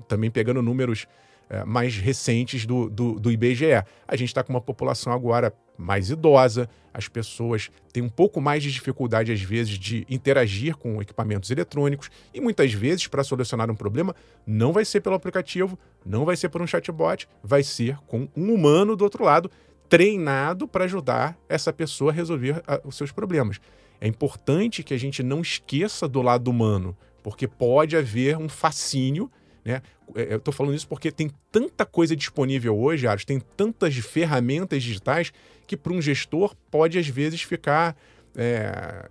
também 0.07 0.29
pegando 0.29 0.61
números 0.61 1.07
é, 1.51 1.65
mais 1.65 1.97
recentes 1.97 2.65
do, 2.65 2.89
do, 2.89 3.19
do 3.19 3.29
IBGE, 3.29 3.83
a 4.07 4.15
gente 4.15 4.29
está 4.29 4.41
com 4.41 4.53
uma 4.53 4.61
população 4.61 5.11
agora 5.11 5.53
mais 5.77 6.09
idosa, 6.09 6.69
as 6.93 7.09
pessoas 7.09 7.69
têm 7.91 8.01
um 8.01 8.07
pouco 8.07 8.39
mais 8.39 8.63
de 8.63 8.71
dificuldade, 8.71 9.33
às 9.33 9.41
vezes, 9.41 9.77
de 9.77 10.05
interagir 10.09 10.77
com 10.77 11.01
equipamentos 11.01 11.51
eletrônicos, 11.51 12.09
e 12.33 12.39
muitas 12.39 12.71
vezes, 12.71 13.05
para 13.07 13.21
solucionar 13.21 13.69
um 13.69 13.75
problema, 13.75 14.15
não 14.47 14.71
vai 14.71 14.85
ser 14.85 15.01
pelo 15.01 15.15
aplicativo, 15.15 15.77
não 16.05 16.23
vai 16.23 16.37
ser 16.37 16.47
por 16.47 16.61
um 16.61 16.67
chatbot, 16.67 17.27
vai 17.43 17.63
ser 17.63 17.97
com 18.07 18.29
um 18.33 18.53
humano 18.53 18.95
do 18.95 19.03
outro 19.03 19.25
lado, 19.25 19.51
treinado 19.89 20.69
para 20.69 20.85
ajudar 20.85 21.37
essa 21.49 21.73
pessoa 21.73 22.11
a 22.11 22.13
resolver 22.13 22.63
a, 22.65 22.79
os 22.85 22.95
seus 22.95 23.11
problemas. 23.11 23.59
É 23.99 24.07
importante 24.07 24.83
que 24.83 24.93
a 24.93 24.97
gente 24.97 25.21
não 25.21 25.41
esqueça 25.41 26.07
do 26.07 26.21
lado 26.21 26.49
humano, 26.49 26.95
porque 27.21 27.45
pode 27.45 27.97
haver 27.97 28.37
um 28.37 28.47
fascínio 28.47 29.29
né? 29.63 29.81
É, 30.15 30.33
eu 30.33 30.37
estou 30.37 30.53
falando 30.53 30.75
isso 30.75 30.87
porque 30.87 31.11
tem 31.11 31.31
tanta 31.51 31.85
coisa 31.85 32.15
disponível 32.15 32.77
hoje, 32.77 33.07
tem 33.25 33.39
tantas 33.55 33.95
ferramentas 33.97 34.83
digitais 34.83 35.31
que 35.65 35.77
para 35.77 35.93
um 35.93 36.01
gestor 36.01 36.55
pode 36.69 36.97
às 36.97 37.07
vezes 37.07 37.41
ficar 37.41 37.95
é, 38.35 39.09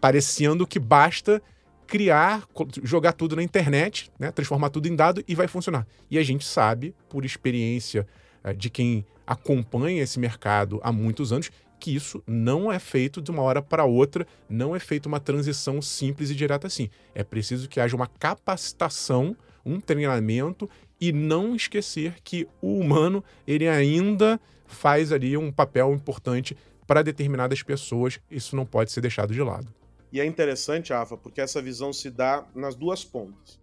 parecendo 0.00 0.66
que 0.66 0.78
basta 0.78 1.42
criar, 1.86 2.48
jogar 2.82 3.12
tudo 3.12 3.36
na 3.36 3.42
internet, 3.42 4.10
né? 4.18 4.32
transformar 4.32 4.70
tudo 4.70 4.88
em 4.88 4.96
dado 4.96 5.22
e 5.28 5.34
vai 5.34 5.46
funcionar. 5.46 5.86
E 6.10 6.18
a 6.18 6.22
gente 6.22 6.44
sabe, 6.44 6.94
por 7.08 7.24
experiência 7.24 8.06
é, 8.42 8.52
de 8.54 8.70
quem 8.70 9.04
acompanha 9.26 10.02
esse 10.02 10.18
mercado 10.18 10.80
há 10.82 10.90
muitos 10.90 11.32
anos, 11.32 11.50
que 11.78 11.94
isso 11.94 12.22
não 12.26 12.72
é 12.72 12.78
feito 12.78 13.20
de 13.20 13.30
uma 13.30 13.42
hora 13.42 13.60
para 13.60 13.84
outra, 13.84 14.26
não 14.48 14.74
é 14.74 14.78
feito 14.78 15.06
uma 15.06 15.20
transição 15.20 15.82
simples 15.82 16.30
e 16.30 16.34
direta 16.34 16.66
assim. 16.66 16.88
É 17.14 17.22
preciso 17.22 17.68
que 17.68 17.80
haja 17.80 17.94
uma 17.94 18.06
capacitação 18.06 19.36
um 19.64 19.80
treinamento 19.80 20.68
e 21.00 21.12
não 21.12 21.54
esquecer 21.54 22.16
que 22.22 22.48
o 22.60 22.78
humano 22.78 23.24
ele 23.46 23.68
ainda 23.68 24.40
faz 24.66 25.12
ali 25.12 25.36
um 25.36 25.50
papel 25.52 25.92
importante 25.92 26.56
para 26.86 27.02
determinadas 27.02 27.62
pessoas. 27.62 28.20
Isso 28.30 28.56
não 28.56 28.66
pode 28.66 28.92
ser 28.92 29.00
deixado 29.00 29.32
de 29.32 29.42
lado. 29.42 29.72
E 30.12 30.20
é 30.20 30.26
interessante, 30.26 30.92
Afa, 30.92 31.16
porque 31.16 31.40
essa 31.40 31.62
visão 31.62 31.92
se 31.92 32.10
dá 32.10 32.46
nas 32.54 32.74
duas 32.74 33.04
pontas. 33.04 33.58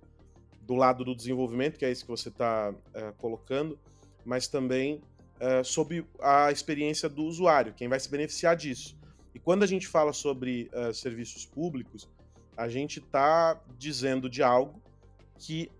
Do 0.61 0.75
lado 0.75 1.03
do 1.03 1.15
desenvolvimento, 1.15 1.77
que 1.77 1.85
é 1.85 1.91
isso 1.91 2.03
que 2.03 2.11
você 2.11 2.29
está 2.29 2.73
é, 2.93 3.11
colocando, 3.17 3.77
mas 4.25 4.47
também 4.47 5.01
é, 5.39 5.63
sobre 5.63 6.05
a 6.21 6.51
experiência 6.51 7.07
do 7.07 7.23
usuário, 7.23 7.73
quem 7.73 7.87
vai 7.87 7.99
se 7.99 8.09
beneficiar 8.09 8.55
disso. 8.55 8.97
E 9.33 9.39
quando 9.39 9.63
a 9.63 9.67
gente 9.67 9.87
fala 9.87 10.11
sobre 10.11 10.69
é, 10.73 10.91
serviços 10.91 11.45
públicos, 11.45 12.09
a 12.57 12.67
gente 12.67 12.99
está 12.99 13.59
dizendo 13.77 14.29
de 14.29 14.43
algo 14.43 14.81
que 15.37 15.71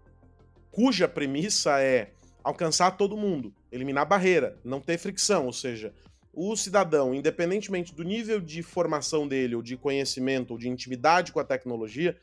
cuja 0.71 1.07
premissa 1.07 1.81
é 1.81 2.11
alcançar 2.43 2.91
todo 2.91 3.17
mundo, 3.17 3.53
eliminar 3.71 4.05
barreira, 4.07 4.57
não 4.63 4.79
ter 4.79 4.97
fricção, 4.97 5.45
ou 5.45 5.53
seja, 5.53 5.93
o 6.33 6.55
cidadão, 6.55 7.13
independentemente 7.13 7.93
do 7.93 8.03
nível 8.03 8.39
de 8.39 8.63
formação 8.63 9.27
dele, 9.27 9.55
ou 9.55 9.61
de 9.61 9.75
conhecimento, 9.75 10.51
ou 10.51 10.57
de 10.57 10.69
intimidade 10.69 11.31
com 11.31 11.39
a 11.39 11.43
tecnologia, 11.43 12.17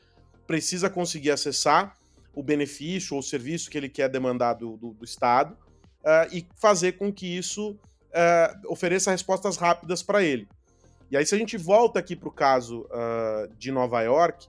precisa 0.45 0.89
conseguir 0.89 1.31
acessar 1.31 1.95
o 2.33 2.41
benefício 2.41 3.13
ou 3.13 3.19
o 3.19 3.23
serviço 3.23 3.69
que 3.69 3.77
ele 3.77 3.89
quer 3.89 4.09
demandar 4.09 4.53
do, 4.53 4.77
do, 4.77 4.93
do 4.93 5.05
Estado 5.05 5.53
uh, 5.53 6.33
e 6.33 6.47
fazer 6.55 6.93
com 6.93 7.11
que 7.11 7.25
isso 7.25 7.71
uh, 7.71 8.71
ofereça 8.71 9.11
respostas 9.11 9.57
rápidas 9.57 10.01
para 10.01 10.23
ele. 10.23 10.47
E 11.09 11.17
aí, 11.17 11.25
se 11.25 11.35
a 11.35 11.37
gente 11.37 11.57
volta 11.57 11.99
aqui 11.99 12.15
para 12.15 12.29
o 12.29 12.31
caso 12.31 12.81
uh, 12.81 13.53
de 13.57 13.71
Nova 13.71 14.01
York, 14.01 14.47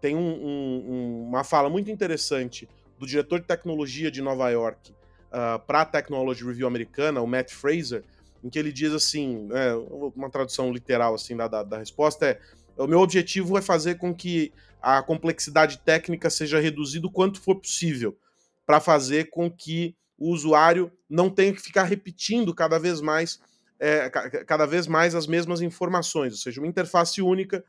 tem 0.00 0.16
um, 0.16 0.20
um, 0.20 1.28
uma 1.28 1.44
fala 1.44 1.68
muito 1.68 1.90
interessante 1.90 2.68
do 3.02 3.06
diretor 3.06 3.40
de 3.40 3.46
tecnologia 3.46 4.12
de 4.12 4.22
Nova 4.22 4.48
York 4.50 4.92
uh, 4.92 4.94
ah, 5.32 5.58
para 5.58 5.80
a 5.80 5.84
Technology 5.84 6.44
Review 6.44 6.68
americana, 6.68 7.20
o 7.20 7.26
Matt 7.26 7.50
Fraser, 7.50 8.04
em 8.44 8.48
que 8.48 8.56
ele 8.56 8.72
diz 8.72 8.92
assim, 8.92 9.48
é, 9.52 9.74
uma 10.14 10.30
tradução 10.30 10.72
literal 10.72 11.14
assim 11.14 11.36
da, 11.36 11.48
da, 11.48 11.62
da 11.64 11.78
resposta 11.78 12.26
é 12.26 12.38
o 12.76 12.86
meu 12.86 13.00
objetivo 13.00 13.58
é 13.58 13.62
fazer 13.62 13.96
com 13.96 14.14
que 14.14 14.52
a 14.80 15.02
complexidade 15.02 15.78
técnica 15.78 16.30
seja 16.30 16.60
reduzida 16.60 17.06
o 17.06 17.10
quanto 17.10 17.40
for 17.40 17.56
possível, 17.56 18.16
para 18.64 18.80
fazer 18.80 19.30
com 19.30 19.50
que 19.50 19.96
o 20.16 20.30
usuário 20.30 20.90
não 21.10 21.28
tenha 21.28 21.52
que 21.52 21.60
ficar 21.60 21.82
repetindo 21.82 22.54
cada 22.54 22.78
vez 22.78 23.00
mais 23.00 23.40
é, 23.80 24.08
cada 24.10 24.64
vez 24.64 24.86
mais 24.86 25.14
as 25.14 25.26
mesmas 25.26 25.60
informações, 25.60 26.32
ou 26.32 26.38
seja, 26.38 26.60
uma 26.60 26.68
interface 26.68 27.20
única 27.20 27.64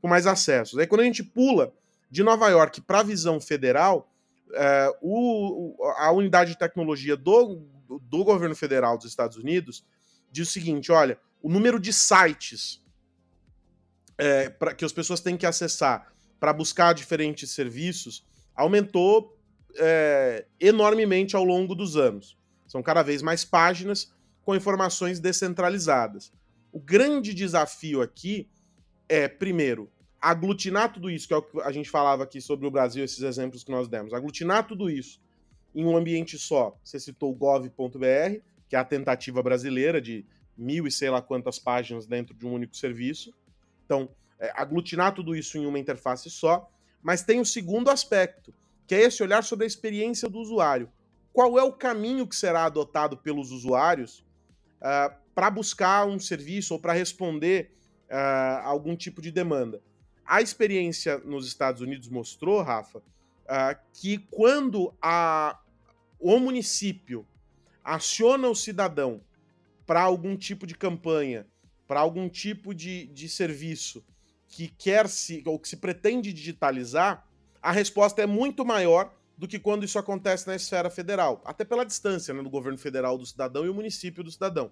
com 0.00 0.08
mais 0.08 0.26
acessos. 0.26 0.78
Aí 0.78 0.86
quando 0.86 1.02
a 1.02 1.04
gente 1.04 1.22
pula 1.22 1.72
de 2.10 2.22
Nova 2.22 2.48
York 2.48 2.80
para 2.80 3.00
a 3.00 3.02
visão 3.02 3.38
federal, 3.38 4.10
é, 4.54 4.96
o, 5.02 5.76
a 5.96 6.10
unidade 6.12 6.52
de 6.52 6.58
tecnologia 6.58 7.16
do, 7.16 7.66
do 8.02 8.24
governo 8.24 8.54
federal 8.54 8.96
dos 8.96 9.06
Estados 9.06 9.36
Unidos 9.36 9.84
diz 10.30 10.48
o 10.48 10.52
seguinte: 10.52 10.92
olha, 10.92 11.18
o 11.42 11.50
número 11.50 11.78
de 11.78 11.92
sites 11.92 12.82
é, 14.16 14.48
pra, 14.48 14.74
que 14.74 14.84
as 14.84 14.92
pessoas 14.92 15.20
têm 15.20 15.36
que 15.36 15.46
acessar 15.46 16.12
para 16.40 16.52
buscar 16.52 16.92
diferentes 16.92 17.50
serviços 17.50 18.26
aumentou 18.54 19.36
é, 19.76 20.46
enormemente 20.60 21.36
ao 21.36 21.44
longo 21.44 21.74
dos 21.74 21.96
anos. 21.96 22.36
São 22.66 22.82
cada 22.82 23.02
vez 23.02 23.22
mais 23.22 23.44
páginas 23.44 24.12
com 24.42 24.54
informações 24.54 25.20
descentralizadas. 25.20 26.32
O 26.72 26.80
grande 26.80 27.32
desafio 27.32 28.02
aqui 28.02 28.48
é, 29.08 29.28
primeiro, 29.28 29.90
aglutinar 30.20 30.92
tudo 30.92 31.10
isso, 31.10 31.28
que 31.28 31.34
é 31.34 31.36
o 31.36 31.42
que 31.42 31.60
a 31.60 31.70
gente 31.70 31.90
falava 31.90 32.24
aqui 32.24 32.40
sobre 32.40 32.66
o 32.66 32.70
Brasil, 32.70 33.04
esses 33.04 33.22
exemplos 33.22 33.62
que 33.62 33.70
nós 33.70 33.88
demos, 33.88 34.12
aglutinar 34.12 34.66
tudo 34.66 34.90
isso 34.90 35.20
em 35.74 35.84
um 35.84 35.96
ambiente 35.96 36.38
só. 36.38 36.76
Você 36.82 36.98
citou 36.98 37.30
o 37.30 37.34
gov.br, 37.34 38.40
que 38.68 38.76
é 38.76 38.78
a 38.78 38.84
tentativa 38.84 39.42
brasileira 39.42 40.00
de 40.00 40.26
mil 40.56 40.86
e 40.86 40.90
sei 40.90 41.08
lá 41.08 41.22
quantas 41.22 41.58
páginas 41.58 42.06
dentro 42.06 42.34
de 42.34 42.46
um 42.46 42.52
único 42.52 42.76
serviço. 42.76 43.32
Então, 43.84 44.08
é, 44.38 44.52
aglutinar 44.54 45.14
tudo 45.14 45.36
isso 45.36 45.56
em 45.56 45.66
uma 45.66 45.78
interface 45.78 46.28
só. 46.30 46.68
Mas 47.02 47.22
tem 47.22 47.40
o 47.40 47.44
segundo 47.44 47.90
aspecto, 47.90 48.52
que 48.86 48.94
é 48.94 49.02
esse 49.02 49.22
olhar 49.22 49.42
sobre 49.44 49.64
a 49.64 49.66
experiência 49.66 50.28
do 50.28 50.38
usuário. 50.38 50.90
Qual 51.32 51.58
é 51.58 51.62
o 51.62 51.72
caminho 51.72 52.26
que 52.26 52.34
será 52.34 52.64
adotado 52.64 53.16
pelos 53.16 53.52
usuários 53.52 54.24
uh, 54.82 55.14
para 55.34 55.50
buscar 55.50 56.06
um 56.06 56.18
serviço 56.18 56.74
ou 56.74 56.80
para 56.80 56.92
responder 56.92 57.76
uh, 58.10 58.64
algum 58.64 58.96
tipo 58.96 59.22
de 59.22 59.30
demanda? 59.30 59.80
A 60.28 60.42
experiência 60.42 61.16
nos 61.24 61.46
Estados 61.46 61.80
Unidos 61.80 62.06
mostrou, 62.10 62.60
Rafa, 62.60 62.98
uh, 62.98 63.78
que 63.94 64.18
quando 64.30 64.94
a, 65.00 65.58
o 66.20 66.38
município 66.38 67.26
aciona 67.82 68.46
o 68.46 68.54
cidadão 68.54 69.22
para 69.86 70.02
algum 70.02 70.36
tipo 70.36 70.66
de 70.66 70.74
campanha, 70.74 71.46
para 71.86 72.00
algum 72.00 72.28
tipo 72.28 72.74
de, 72.74 73.06
de 73.06 73.26
serviço 73.26 74.04
que 74.46 74.68
quer 74.68 75.08
se 75.08 75.42
ou 75.46 75.58
que 75.58 75.66
se 75.66 75.78
pretende 75.78 76.30
digitalizar, 76.30 77.26
a 77.62 77.72
resposta 77.72 78.20
é 78.20 78.26
muito 78.26 78.66
maior 78.66 79.10
do 79.38 79.48
que 79.48 79.58
quando 79.58 79.84
isso 79.84 79.98
acontece 79.98 80.46
na 80.46 80.56
esfera 80.56 80.90
federal, 80.90 81.40
até 81.46 81.64
pela 81.64 81.86
distância 81.86 82.34
né, 82.34 82.42
do 82.42 82.50
governo 82.50 82.76
federal 82.76 83.16
do 83.16 83.24
cidadão 83.24 83.64
e 83.64 83.70
o 83.70 83.74
município 83.74 84.22
do 84.22 84.30
cidadão. 84.30 84.70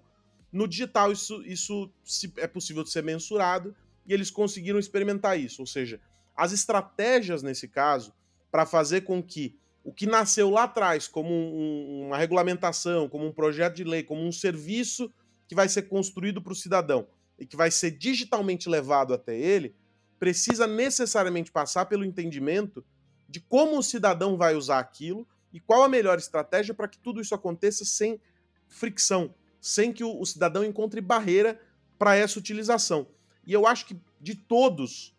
No 0.51 0.67
digital, 0.67 1.11
isso, 1.11 1.41
isso 1.43 1.91
é 2.37 2.45
possível 2.45 2.83
de 2.83 2.91
ser 2.91 3.01
mensurado 3.01 3.75
e 4.07 4.13
eles 4.13 4.31
conseguiram 4.31 4.79
experimentar 4.79 5.39
isso. 5.39 5.61
Ou 5.61 5.67
seja, 5.67 5.99
as 6.35 6.51
estratégias 6.51 7.43
nesse 7.43 7.67
caso 7.67 8.13
para 8.49 8.65
fazer 8.65 9.01
com 9.01 9.21
que 9.21 9.59
o 9.83 9.91
que 9.93 10.05
nasceu 10.05 10.49
lá 10.49 10.63
atrás 10.63 11.07
como 11.07 11.29
um, 11.33 12.07
uma 12.07 12.17
regulamentação, 12.17 13.07
como 13.07 13.25
um 13.25 13.31
projeto 13.31 13.75
de 13.75 13.83
lei, 13.83 14.03
como 14.03 14.21
um 14.21 14.31
serviço 14.31 15.11
que 15.47 15.55
vai 15.55 15.69
ser 15.69 15.83
construído 15.83 16.41
para 16.41 16.51
o 16.51 16.55
cidadão 16.55 17.07
e 17.39 17.45
que 17.45 17.55
vai 17.55 17.71
ser 17.71 17.91
digitalmente 17.91 18.67
levado 18.67 19.13
até 19.13 19.37
ele, 19.37 19.75
precisa 20.19 20.67
necessariamente 20.67 21.51
passar 21.51 21.85
pelo 21.85 22.03
entendimento 22.03 22.83
de 23.29 23.39
como 23.39 23.77
o 23.77 23.83
cidadão 23.83 24.37
vai 24.37 24.55
usar 24.55 24.79
aquilo 24.79 25.27
e 25.53 25.59
qual 25.59 25.83
a 25.83 25.89
melhor 25.89 26.17
estratégia 26.17 26.73
para 26.73 26.87
que 26.87 26.99
tudo 26.99 27.21
isso 27.21 27.33
aconteça 27.33 27.85
sem 27.85 28.19
fricção, 28.67 29.33
sem 29.61 29.93
que 29.93 30.03
o, 30.03 30.19
o 30.19 30.25
cidadão 30.25 30.63
encontre 30.63 30.99
barreira 30.99 31.59
para 31.97 32.15
essa 32.15 32.37
utilização. 32.37 33.07
E 33.47 33.53
eu 33.53 33.65
acho 33.65 33.85
que 33.85 33.97
de 34.19 34.35
todos 34.35 35.15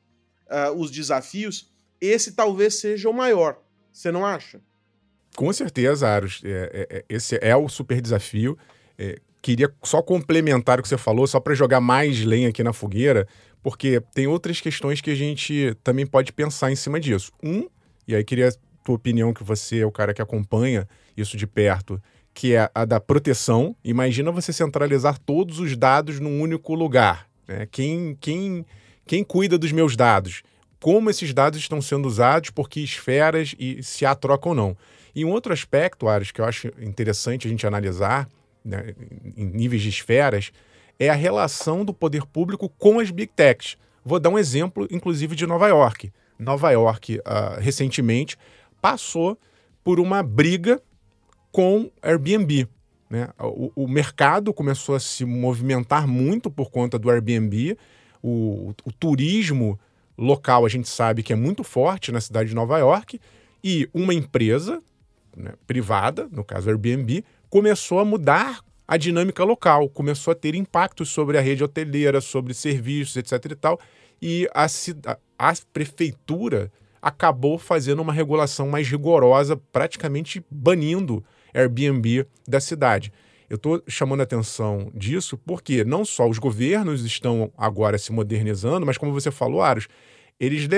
uh, 0.47 0.78
os 0.78 0.90
desafios, 0.90 1.73
esse 1.99 2.32
talvez 2.32 2.78
seja 2.78 3.08
o 3.08 3.12
maior. 3.12 3.58
Você 3.90 4.12
não 4.12 4.25
acha? 4.25 4.61
Com 5.35 5.50
certeza, 5.52 6.06
Aros. 6.06 6.42
É, 6.44 6.87
é, 6.90 6.97
é 6.99 7.04
esse 7.08 7.38
é 7.40 7.56
o 7.56 7.68
super 7.68 8.00
desafio. 8.02 8.58
É, 8.99 9.18
queria 9.40 9.73
só 9.82 10.02
complementar 10.02 10.78
o 10.78 10.82
que 10.82 10.88
você 10.88 10.99
falou, 10.99 11.26
só 11.26 11.40
para 11.40 11.54
jogar 11.54 11.80
mais 11.80 12.23
lenha 12.23 12.50
aqui 12.50 12.62
na 12.62 12.73
fogueira, 12.73 13.26
porque 13.62 14.00
tem 14.12 14.26
outras 14.26 14.61
questões 14.61 15.00
que 15.00 15.11
a 15.11 15.14
gente 15.14 15.75
também 15.82 16.06
pode 16.06 16.32
pensar 16.32 16.70
em 16.70 16.76
cima 16.76 17.00
disso. 17.00 17.32
Um, 17.42 17.66
e 18.06 18.14
aí 18.14 18.25
queria 18.25 18.49
a 18.49 18.52
tua 18.85 18.97
opinião, 18.97 19.32
que 19.32 19.44
você 19.44 19.80
é 19.80 19.87
o 19.87 19.92
cara 19.92 20.12
que 20.12 20.20
acompanha 20.20 20.88
isso 21.16 21.37
de 21.37 21.46
perto, 21.46 22.00
que 22.35 22.55
é 22.55 22.70
a 22.74 22.85
da 22.85 23.00
proteção. 23.00 23.76
Imagina 23.85 24.31
você 24.31 24.53
centralizar 24.53 25.18
todos 25.18 25.61
os 25.61 25.76
dados 25.76 26.20
num 26.20 26.40
único 26.40 26.74
lugar. 26.74 27.28
Né? 27.48 27.66
Quem, 27.70 28.16
quem, 28.20 28.66
quem 29.06 29.24
cuida 29.24 29.58
dos 29.58 29.72
meus 29.72 29.96
dados? 29.96 30.42
Como 30.78 31.11
esses 31.11 31.34
dados 31.34 31.58
estão 31.58 31.82
sendo 31.82 32.06
usados, 32.06 32.50
por 32.50 32.68
que 32.68 32.80
esferas 32.84 33.54
e 33.58 33.82
se 33.82 34.06
há 34.06 34.14
troca 34.14 34.48
ou 34.48 34.54
não. 34.54 34.76
E 35.14 35.24
um 35.24 35.30
outro 35.30 35.52
aspecto, 35.52 36.06
Ares, 36.06 36.30
que 36.30 36.40
eu 36.40 36.44
acho 36.44 36.68
interessante 36.80 37.48
a 37.48 37.50
gente 37.50 37.66
analisar, 37.66 38.28
né, 38.64 38.94
em 39.37 39.46
níveis 39.46 39.82
de 39.82 39.88
esferas, 39.88 40.52
é 40.98 41.08
a 41.08 41.14
relação 41.14 41.84
do 41.84 41.92
poder 41.94 42.24
público 42.26 42.68
com 42.68 43.00
as 43.00 43.11
big 43.11 43.32
techs. 43.34 43.76
Vou 44.04 44.20
dar 44.20 44.30
um 44.30 44.38
exemplo, 44.38 44.87
inclusive, 44.90 45.34
de 45.34 45.46
Nova 45.46 45.66
York. 45.68 46.12
Nova 46.38 46.70
York, 46.70 47.18
uh, 47.18 47.61
recentemente, 47.61 48.37
passou 48.80 49.37
por 49.82 49.98
uma 49.98 50.22
briga 50.22 50.80
com 51.50 51.90
Airbnb. 52.02 52.68
Né? 53.09 53.29
O, 53.38 53.73
o, 53.75 53.88
mercado 53.88 54.53
começou 54.53 54.94
a 54.94 55.01
se 55.01 55.25
movimentar 55.25 56.07
muito 56.07 56.51
por 56.51 56.71
conta 56.71 56.99
do 56.99 57.11
Airbnb. 57.11 57.77
O, 58.23 58.75
o 58.85 58.92
turismo 58.92 59.79
local 60.16 60.66
a 60.66 60.68
gente 60.68 60.88
sabe 60.88 61.23
que 61.23 61.33
é 61.33 61.37
muito 61.37 61.64
forte 61.64 62.12
na 62.12 62.21
cidade 62.21 62.51
de 62.51 62.55
Nova 62.55 62.79
York. 62.79 63.21
E 63.62 63.88
uma 63.94 64.12
empresa 64.12 64.83
né, 65.37 65.55
privada, 65.66 66.29
no 66.31 66.44
caso 66.44 66.68
Airbnb, 66.68 67.25
começou 67.49 67.99
a 67.99 68.05
mudar 68.05 68.61
a 68.87 68.97
dinâmica 68.97 69.44
local, 69.44 69.88
começou 69.88 70.33
a 70.33 70.35
ter 70.35 70.55
impactos 70.55 71.11
sobre 71.11 71.37
a 71.37 71.40
rede 71.40 71.62
hoteleira, 71.62 72.21
sobre 72.21 72.55
serviços, 72.55 73.16
etc. 73.16 73.53
e 73.53 73.55
tal. 73.55 73.81
E 74.21 74.49
a, 74.55 74.66
a 75.38 75.55
prefeitura 75.73 76.73
acabou 77.01 77.59
fazendo 77.59 78.01
uma 78.01 78.12
regulação 78.12 78.68
mais 78.68 78.88
rigorosa, 78.88 79.57
praticamente 79.73 80.44
banindo 80.51 81.25
Airbnb 81.54 82.26
da 82.46 82.61
cidade. 82.61 83.12
Eu 83.48 83.56
estou 83.56 83.82
chamando 83.88 84.20
a 84.20 84.24
atenção 84.24 84.90
disso 84.94 85.38
porque 85.38 85.84
não 85.84 86.04
só 86.04 86.28
os 86.28 86.38
governos 86.38 87.04
estão 87.04 87.50
agora 87.56 87.96
se 87.96 88.12
modernizando, 88.12 88.84
mas 88.84 88.98
como 88.98 89.12
você 89.12 89.30
falou, 89.30 89.62
Aros, 89.62 89.88
eles 90.38 90.68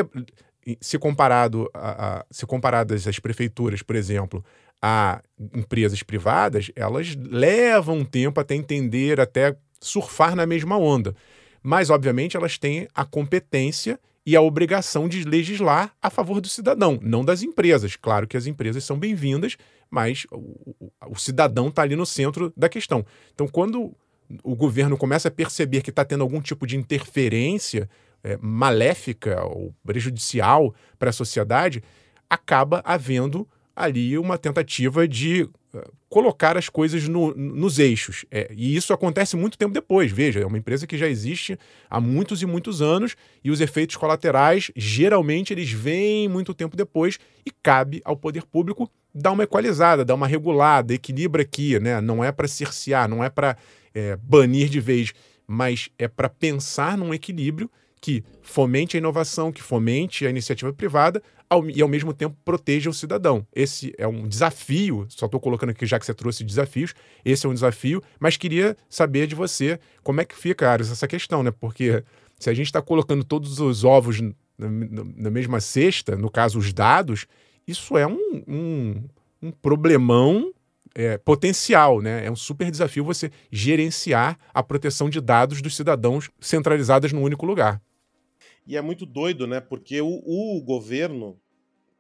se 0.81 0.99
comparado 0.99 1.69
a, 1.75 2.19
a, 2.19 2.27
se 2.31 2.47
comparadas 2.47 3.07
as 3.07 3.19
prefeituras, 3.19 3.83
por 3.83 3.97
exemplo, 3.97 4.45
a 4.81 5.21
empresas 5.55 6.03
privadas, 6.03 6.71
elas 6.77 7.17
levam 7.17 8.05
tempo 8.05 8.41
até 8.41 8.55
entender, 8.55 9.21
até 9.21 9.57
surfar 9.81 10.35
na 10.35 10.47
mesma 10.47 10.79
onda. 10.79 11.15
Mas, 11.63 11.91
obviamente, 11.91 12.37
elas 12.37 12.57
têm 12.57 12.89
a 12.95 13.05
competência 13.05 13.99
e 14.25 14.37
a 14.37 14.41
obrigação 14.41 15.09
de 15.09 15.25
legislar 15.25 15.93
a 16.01 16.09
favor 16.09 16.41
do 16.41 16.49
cidadão, 16.49 16.99
não 17.03 17.25
das 17.25 17.43
empresas. 17.43 17.97
Claro 17.97 18.27
que 18.27 18.37
as 18.37 18.47
empresas 18.47 18.85
são 18.85 18.99
bem-vindas, 18.99 19.57
mas 19.91 20.27
o, 20.31 20.37
o, 20.81 20.93
o 21.11 21.17
cidadão 21.17 21.69
está 21.69 21.83
ali 21.83 21.97
no 21.97 22.07
centro 22.07 22.53
da 22.57 22.69
questão. 22.69 23.05
Então, 23.35 23.49
quando 23.49 23.95
o 24.43 24.55
governo 24.55 24.97
começa 24.97 25.29
a 25.29 25.31
perceber 25.31 25.83
que 25.83 25.91
está 25.91 26.05
tendo 26.05 26.23
algum 26.23 26.41
tipo 26.41 26.67
de 26.67 26.77
interferência 26.77 27.89
é, 28.23 28.39
maléfica 28.41 29.45
ou 29.45 29.75
prejudicial 29.85 30.75
para 30.99 31.11
a 31.11 31.13
sociedade, 31.13 31.83
acaba 32.29 32.81
havendo 32.85 33.49
ali 33.75 34.19
uma 34.19 34.37
tentativa 34.37 35.09
de 35.09 35.43
uh, 35.43 35.51
colocar 36.09 36.57
as 36.57 36.69
coisas 36.69 37.09
no, 37.09 37.35
nos 37.35 37.79
eixos. 37.79 38.27
É, 38.31 38.53
e 38.55 38.77
isso 38.77 38.93
acontece 38.93 39.37
muito 39.37 39.57
tempo 39.57 39.73
depois. 39.73 40.13
Veja, 40.13 40.41
é 40.41 40.47
uma 40.47 40.59
empresa 40.59 40.87
que 40.87 40.99
já 40.99 41.09
existe 41.09 41.59
há 41.89 42.01
muitos 42.01 42.43
e 42.43 42.47
muitos 42.47 42.83
anos 42.83 43.17
e 43.43 43.51
os 43.51 43.61
efeitos 43.61 43.97
colaterais, 43.97 44.71
geralmente, 44.77 45.53
eles 45.53 45.71
vêm 45.73 46.29
muito 46.29 46.53
tempo 46.53 46.77
depois 46.77 47.19
e 47.45 47.51
cabe 47.51 48.03
ao 48.05 48.17
poder 48.17 48.45
público 48.45 48.91
dar 49.15 49.33
uma 49.33 49.45
equalizada, 49.45 50.05
dar 50.05 50.15
uma 50.15 50.27
regulada, 50.27 50.95
equilibra 50.95 51.43
aqui, 51.43 51.79
né? 51.79 52.01
Não 52.01 52.23
é 52.23 52.31
para 52.31 52.49
cercear, 52.49 53.09
não 53.09 53.23
é 53.23 53.29
para 53.29 53.57
é, 53.95 54.17
banir 54.17 54.69
de 54.69 54.81
vez, 54.81 55.13
mas 55.47 55.89
é 55.99 56.09
para 56.09 56.29
pensar 56.29 56.97
num 56.97 57.13
equilíbrio 57.13 57.71
que 58.01 58.25
fomente 58.41 58.97
a 58.97 58.99
inovação, 58.99 59.53
que 59.53 59.63
fomente 59.63 60.27
a 60.27 60.31
iniciativa 60.31 60.73
privada 60.73 61.23
ao, 61.49 61.69
e, 61.69 61.83
ao 61.83 61.89
mesmo 61.89 62.15
tempo, 62.15 62.37
proteja 62.45 62.89
o 62.89 62.95
cidadão. 62.95 63.47
Esse 63.55 63.93
é 63.99 64.07
um 64.07 64.27
desafio, 64.27 65.07
só 65.09 65.27
estou 65.27 65.41
colocando 65.41 65.71
aqui 65.71 65.85
já 65.85 65.99
que 65.99 66.07
você 66.07 66.15
trouxe 66.15 66.45
desafios, 66.45 66.95
esse 67.25 67.45
é 67.45 67.49
um 67.49 67.55
desafio, 67.55 68.03
mas 68.19 68.37
queria 68.37 68.77
saber 68.89 69.27
de 69.27 69.35
você 69.35 69.79
como 70.03 70.21
é 70.21 70.25
que 70.25 70.37
fica, 70.37 70.71
Ares, 70.71 70.91
essa 70.91 71.07
questão, 71.07 71.43
né? 71.43 71.51
Porque 71.51 72.03
se 72.39 72.49
a 72.49 72.55
gente 72.55 72.67
está 72.67 72.81
colocando 72.81 73.23
todos 73.23 73.61
os 73.61 73.85
ovos 73.85 74.21
na, 74.21 74.35
na, 75.17 75.31
mesma 75.31 75.61
cesta, 75.61 76.17
no 76.17 76.31
caso, 76.31 76.59
os 76.59 76.73
dados, 76.73 77.27
isso 77.67 77.97
é 77.97 78.07
um, 78.07 78.45
um, 78.47 79.05
um 79.43 79.51
problemão 79.51 80.53
é, 80.95 81.17
potencial, 81.19 82.01
né? 82.01 82.27
É 82.27 82.31
um 82.31 82.37
super 82.37 82.71
desafio 82.71 83.05
você 83.05 83.31
gerenciar 83.51 84.39
a 84.53 84.63
proteção 84.63 85.09
de 85.09 85.21
dados 85.21 85.63
dos 85.63 85.77
cidadãos 85.77 86.31
centralizadas 86.41 87.13
num 87.13 87.23
único 87.23 87.47
lugar. 87.47 87.81
E 88.67 88.77
é 88.77 88.81
muito 88.81 89.07
doido, 89.07 89.47
né? 89.47 89.61
Porque 89.61 90.01
o, 90.01 90.23
o 90.25 90.61
governo, 90.63 91.41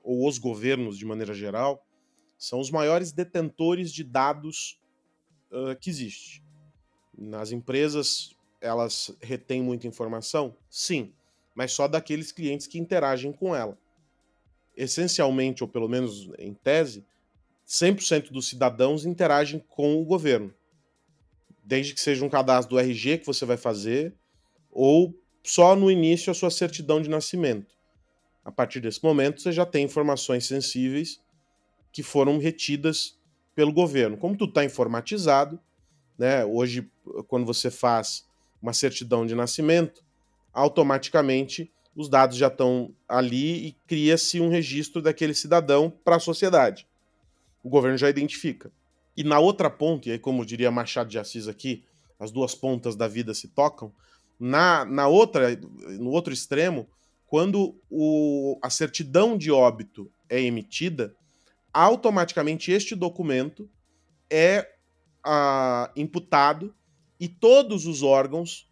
ou 0.02 0.28
os 0.28 0.38
governos 0.38 0.98
de 0.98 1.04
maneira 1.04 1.34
geral, 1.34 1.84
são 2.36 2.60
os 2.60 2.70
maiores 2.70 3.12
detentores 3.12 3.92
de 3.92 4.02
dados 4.02 4.80
uh, 5.50 5.76
que 5.78 5.90
existe. 5.90 6.42
Nas 7.16 7.52
empresas, 7.52 8.34
elas 8.60 9.14
retêm 9.20 9.62
muita 9.62 9.86
informação? 9.86 10.56
Sim. 10.68 11.12
mas 11.54 11.72
só 11.72 11.86
daqueles 11.88 12.32
clientes 12.32 12.66
que 12.66 12.78
interagem 12.78 13.32
com 13.32 13.54
ela. 13.54 13.76
Essencialmente, 14.80 15.62
ou 15.62 15.68
pelo 15.68 15.88
menos 15.88 16.30
em 16.38 16.54
tese, 16.54 17.04
100% 17.66 18.30
dos 18.32 18.48
cidadãos 18.48 19.04
interagem 19.04 19.62
com 19.68 20.00
o 20.00 20.04
governo. 20.04 20.54
Desde 21.62 21.92
que 21.92 22.00
seja 22.00 22.24
um 22.24 22.28
cadastro 22.30 22.76
do 22.76 22.80
RG 22.80 23.18
que 23.18 23.26
você 23.26 23.44
vai 23.44 23.58
fazer, 23.58 24.14
ou 24.70 25.14
só 25.42 25.76
no 25.76 25.90
início 25.90 26.30
a 26.30 26.34
sua 26.34 26.50
certidão 26.50 27.00
de 27.00 27.10
nascimento. 27.10 27.74
A 28.42 28.50
partir 28.50 28.80
desse 28.80 29.04
momento, 29.04 29.42
você 29.42 29.52
já 29.52 29.66
tem 29.66 29.84
informações 29.84 30.46
sensíveis 30.46 31.20
que 31.92 32.02
foram 32.02 32.38
retidas 32.38 33.18
pelo 33.54 33.72
governo. 33.72 34.16
Como 34.16 34.36
tudo 34.36 34.48
está 34.50 34.64
informatizado, 34.64 35.60
né, 36.18 36.42
hoje, 36.44 36.90
quando 37.28 37.44
você 37.44 37.70
faz 37.70 38.26
uma 38.62 38.72
certidão 38.72 39.26
de 39.26 39.34
nascimento, 39.34 40.02
automaticamente 40.52 41.70
os 41.94 42.08
dados 42.08 42.36
já 42.36 42.46
estão 42.48 42.94
ali 43.08 43.68
e 43.68 43.72
cria-se 43.86 44.40
um 44.40 44.48
registro 44.48 45.02
daquele 45.02 45.34
cidadão 45.34 45.90
para 46.04 46.16
a 46.16 46.20
sociedade. 46.20 46.86
O 47.62 47.68
governo 47.68 47.98
já 47.98 48.08
identifica. 48.08 48.70
E 49.16 49.24
na 49.24 49.38
outra 49.38 49.68
ponta, 49.68 50.08
e 50.08 50.12
aí 50.12 50.18
como 50.18 50.46
diria 50.46 50.70
Machado 50.70 51.10
de 51.10 51.18
Assis 51.18 51.48
aqui, 51.48 51.84
as 52.18 52.30
duas 52.30 52.54
pontas 52.54 52.94
da 52.94 53.08
vida 53.08 53.34
se 53.34 53.48
tocam, 53.48 53.92
na, 54.38 54.84
na 54.84 55.08
outra, 55.08 55.54
no 55.98 56.10
outro 56.10 56.32
extremo, 56.32 56.88
quando 57.26 57.78
o, 57.90 58.58
a 58.62 58.70
certidão 58.70 59.36
de 59.36 59.50
óbito 59.50 60.10
é 60.28 60.40
emitida, 60.40 61.14
automaticamente 61.72 62.72
este 62.72 62.94
documento 62.94 63.68
é 64.28 64.68
ah, 65.24 65.90
imputado 65.94 66.74
e 67.18 67.28
todos 67.28 67.86
os 67.86 68.02
órgãos 68.02 68.68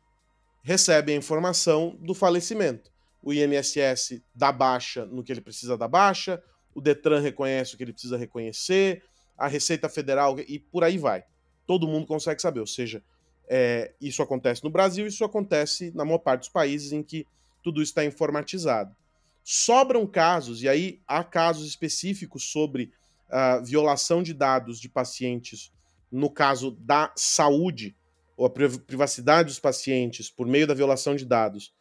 recebem 0.62 1.14
a 1.14 1.18
informação 1.18 1.96
do 2.00 2.14
falecimento. 2.14 2.90
O 3.22 3.32
INSS 3.32 4.22
dá 4.34 4.52
baixa 4.52 5.04
no 5.06 5.22
que 5.22 5.32
ele 5.32 5.40
precisa 5.40 5.76
dar 5.76 5.88
baixa, 5.88 6.42
o 6.74 6.80
Detran 6.80 7.20
reconhece 7.20 7.74
o 7.74 7.76
que 7.76 7.82
ele 7.82 7.92
precisa 7.92 8.16
reconhecer, 8.16 9.02
a 9.36 9.46
Receita 9.46 9.88
Federal 9.88 10.38
e 10.40 10.58
por 10.58 10.84
aí 10.84 10.98
vai. 10.98 11.24
Todo 11.66 11.88
mundo 11.88 12.06
consegue 12.06 12.40
saber. 12.40 12.60
Ou 12.60 12.66
seja, 12.66 13.02
é, 13.48 13.92
isso 14.00 14.22
acontece 14.22 14.62
no 14.64 14.70
Brasil, 14.70 15.06
isso 15.06 15.24
acontece 15.24 15.92
na 15.94 16.04
maior 16.04 16.18
parte 16.18 16.40
dos 16.40 16.48
países 16.48 16.92
em 16.92 17.02
que 17.02 17.26
tudo 17.62 17.82
isso 17.82 17.90
está 17.90 18.04
informatizado. 18.04 18.94
Sobram 19.42 20.06
casos, 20.06 20.62
e 20.62 20.68
aí 20.68 21.00
há 21.06 21.24
casos 21.24 21.66
específicos 21.66 22.44
sobre 22.44 22.92
uh, 23.28 23.64
violação 23.64 24.22
de 24.22 24.34
dados 24.34 24.78
de 24.78 24.88
pacientes 24.88 25.72
no 26.10 26.30
caso 26.30 26.72
da 26.72 27.12
saúde, 27.16 27.96
ou 28.36 28.46
a 28.46 28.50
privacidade 28.50 29.48
dos 29.48 29.58
pacientes 29.58 30.30
por 30.30 30.46
meio 30.46 30.66
da 30.66 30.74
violação 30.74 31.16
de 31.16 31.24
dados 31.24 31.74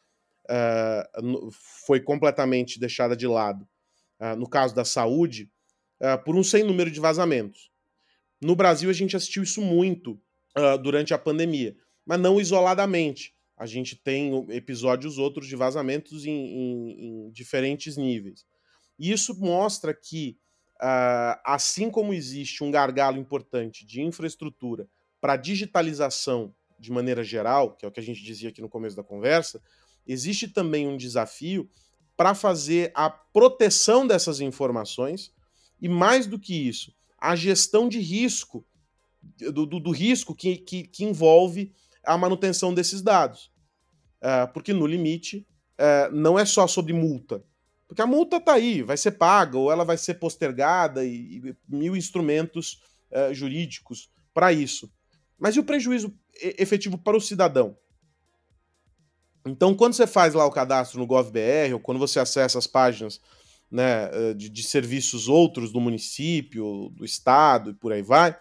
uh, 0.50 1.52
foi 1.86 2.00
completamente 2.00 2.80
deixada 2.80 3.16
de 3.16 3.28
lado, 3.28 3.68
uh, 4.20 4.36
no 4.36 4.50
caso 4.50 4.74
da 4.76 4.86
saúde, 4.86 5.52
por 6.24 6.36
um 6.36 6.44
sem 6.44 6.64
número 6.64 6.92
de 6.92 7.00
vazamentos. 7.00 7.72
No 8.40 8.56
Brasil, 8.56 8.88
a 8.88 8.94
gente 8.94 9.16
assistiu 9.16 9.42
isso 9.42 9.60
muito 9.60 10.22
durante 10.84 11.12
a 11.12 11.18
pandemia, 11.18 11.76
mas 12.06 12.20
não 12.20 12.40
isoladamente 12.40 13.34
a 13.58 13.66
gente 13.66 13.96
tem 13.96 14.46
episódios 14.52 15.18
outros 15.18 15.48
de 15.48 15.56
vazamentos 15.56 16.24
em, 16.24 16.32
em, 16.32 16.92
em 16.92 17.32
diferentes 17.32 17.98
níveis. 17.98 18.46
E 19.00 19.12
isso 19.12 19.36
mostra 19.40 19.94
que, 19.94 20.38
uh, 20.76 21.42
assim 21.44 21.90
como 21.90 22.14
existe 22.14 22.64
um 22.64 22.70
gargalo 22.70 23.18
importante 23.18 23.84
de 23.84 24.02
infraestrutura 24.02 24.88
para 25.20 25.36
digitalização 25.36 26.54
de 26.80 26.92
maneira 26.92 27.24
geral, 27.24 27.76
que 27.76 27.86
é 27.86 27.88
o 27.90 27.92
que 27.92 28.00
a 28.00 28.04
gente 28.04 28.24
dizia 28.24 28.50
aqui 28.50 28.62
no 28.62 28.70
começo 28.70 28.96
da 28.96 29.04
conversa, 29.04 29.60
existe 30.08 30.48
também 30.48 30.88
um 30.88 30.98
desafio 30.98 31.70
para 32.16 32.34
fazer 32.34 32.92
a 32.96 33.10
proteção 33.10 34.08
dessas 34.08 34.40
informações 34.40 35.32
e, 35.80 35.88
mais 35.88 36.26
do 36.26 36.40
que 36.40 36.68
isso, 36.68 36.92
a 37.20 37.36
gestão 37.36 37.88
de 37.88 38.00
risco, 38.00 38.66
do, 39.52 39.66
do, 39.66 39.80
do 39.80 39.92
risco 39.92 40.34
que, 40.34 40.58
que, 40.58 40.84
que 40.84 41.04
envolve 41.04 41.74
a 42.04 42.18
manutenção 42.18 42.74
desses 42.74 43.02
dados. 43.02 43.52
Uh, 44.18 44.52
porque, 44.54 44.74
no 44.74 44.88
limite, 44.88 45.46
uh, 45.80 46.12
não 46.12 46.40
é 46.40 46.46
só 46.46 46.66
sobre 46.66 46.94
multa. 46.94 47.44
Porque 47.88 48.02
a 48.02 48.08
multa 48.08 48.38
está 48.38 48.54
aí, 48.54 48.82
vai 48.82 48.98
ser 48.98 49.12
paga, 49.12 49.58
ou 49.58 49.72
ela 49.72 49.86
vai 49.86 49.98
ser 49.98 50.16
postergada, 50.16 51.06
e, 51.06 51.38
e 51.38 51.56
mil 51.68 51.96
instrumentos 51.96 52.82
uh, 53.12 53.34
jurídicos 53.34 54.10
para 54.34 54.52
isso. 54.52 54.92
Mas 55.38 55.56
e 55.56 55.60
o 55.60 55.64
prejuízo 55.64 56.18
efetivo 56.42 56.98
para 56.98 57.16
o 57.16 57.22
cidadão? 57.22 57.78
Então, 59.46 59.74
quando 59.74 59.94
você 59.94 60.06
faz 60.06 60.34
lá 60.34 60.46
o 60.46 60.52
cadastro 60.52 61.00
no 61.00 61.08
GovBR, 61.08 61.74
ou 61.74 61.80
quando 61.80 62.00
você 62.00 62.20
acessa 62.20 62.58
as 62.58 62.68
páginas 62.68 63.22
né, 63.72 64.34
de, 64.34 64.50
de 64.50 64.64
serviços 64.64 65.28
outros 65.28 65.72
do 65.72 65.80
município, 65.80 66.90
do 66.96 67.06
estado 67.06 67.72
e 67.72 67.74
por 67.74 67.94
aí 67.94 68.02
vai, 68.02 68.38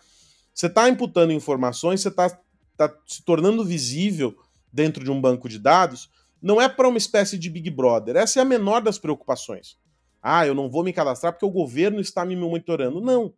você 0.52 0.66
está 0.66 0.88
imputando 0.88 1.32
informações, 1.32 2.00
você 2.00 2.09
está 2.09 2.40
está 2.76 2.94
se 3.06 3.22
tornando 3.24 3.64
visível 3.64 4.37
dentro 4.70 5.02
de 5.02 5.11
um 5.11 5.20
banco 5.20 5.48
de 5.48 5.59
dados, 5.59 6.11
não 6.40 6.61
é 6.61 6.68
para 6.68 6.87
uma 6.87 6.98
espécie 6.98 7.38
de 7.38 7.48
Big 7.48 7.70
Brother. 7.70 8.16
Essa 8.16 8.38
é 8.38 8.42
a 8.42 8.44
menor 8.44 8.82
das 8.82 8.98
preocupações. 8.98 9.78
Ah, 10.22 10.46
eu 10.46 10.54
não 10.54 10.68
vou 10.68 10.85
me 10.85 10.92
cadastrar 10.92 11.32
porque 11.32 11.46
o 11.46 11.50
governo 11.50 12.00
está 12.00 12.24
me 12.24 12.37
monitorando. 12.37 13.00
Não, 13.00 13.32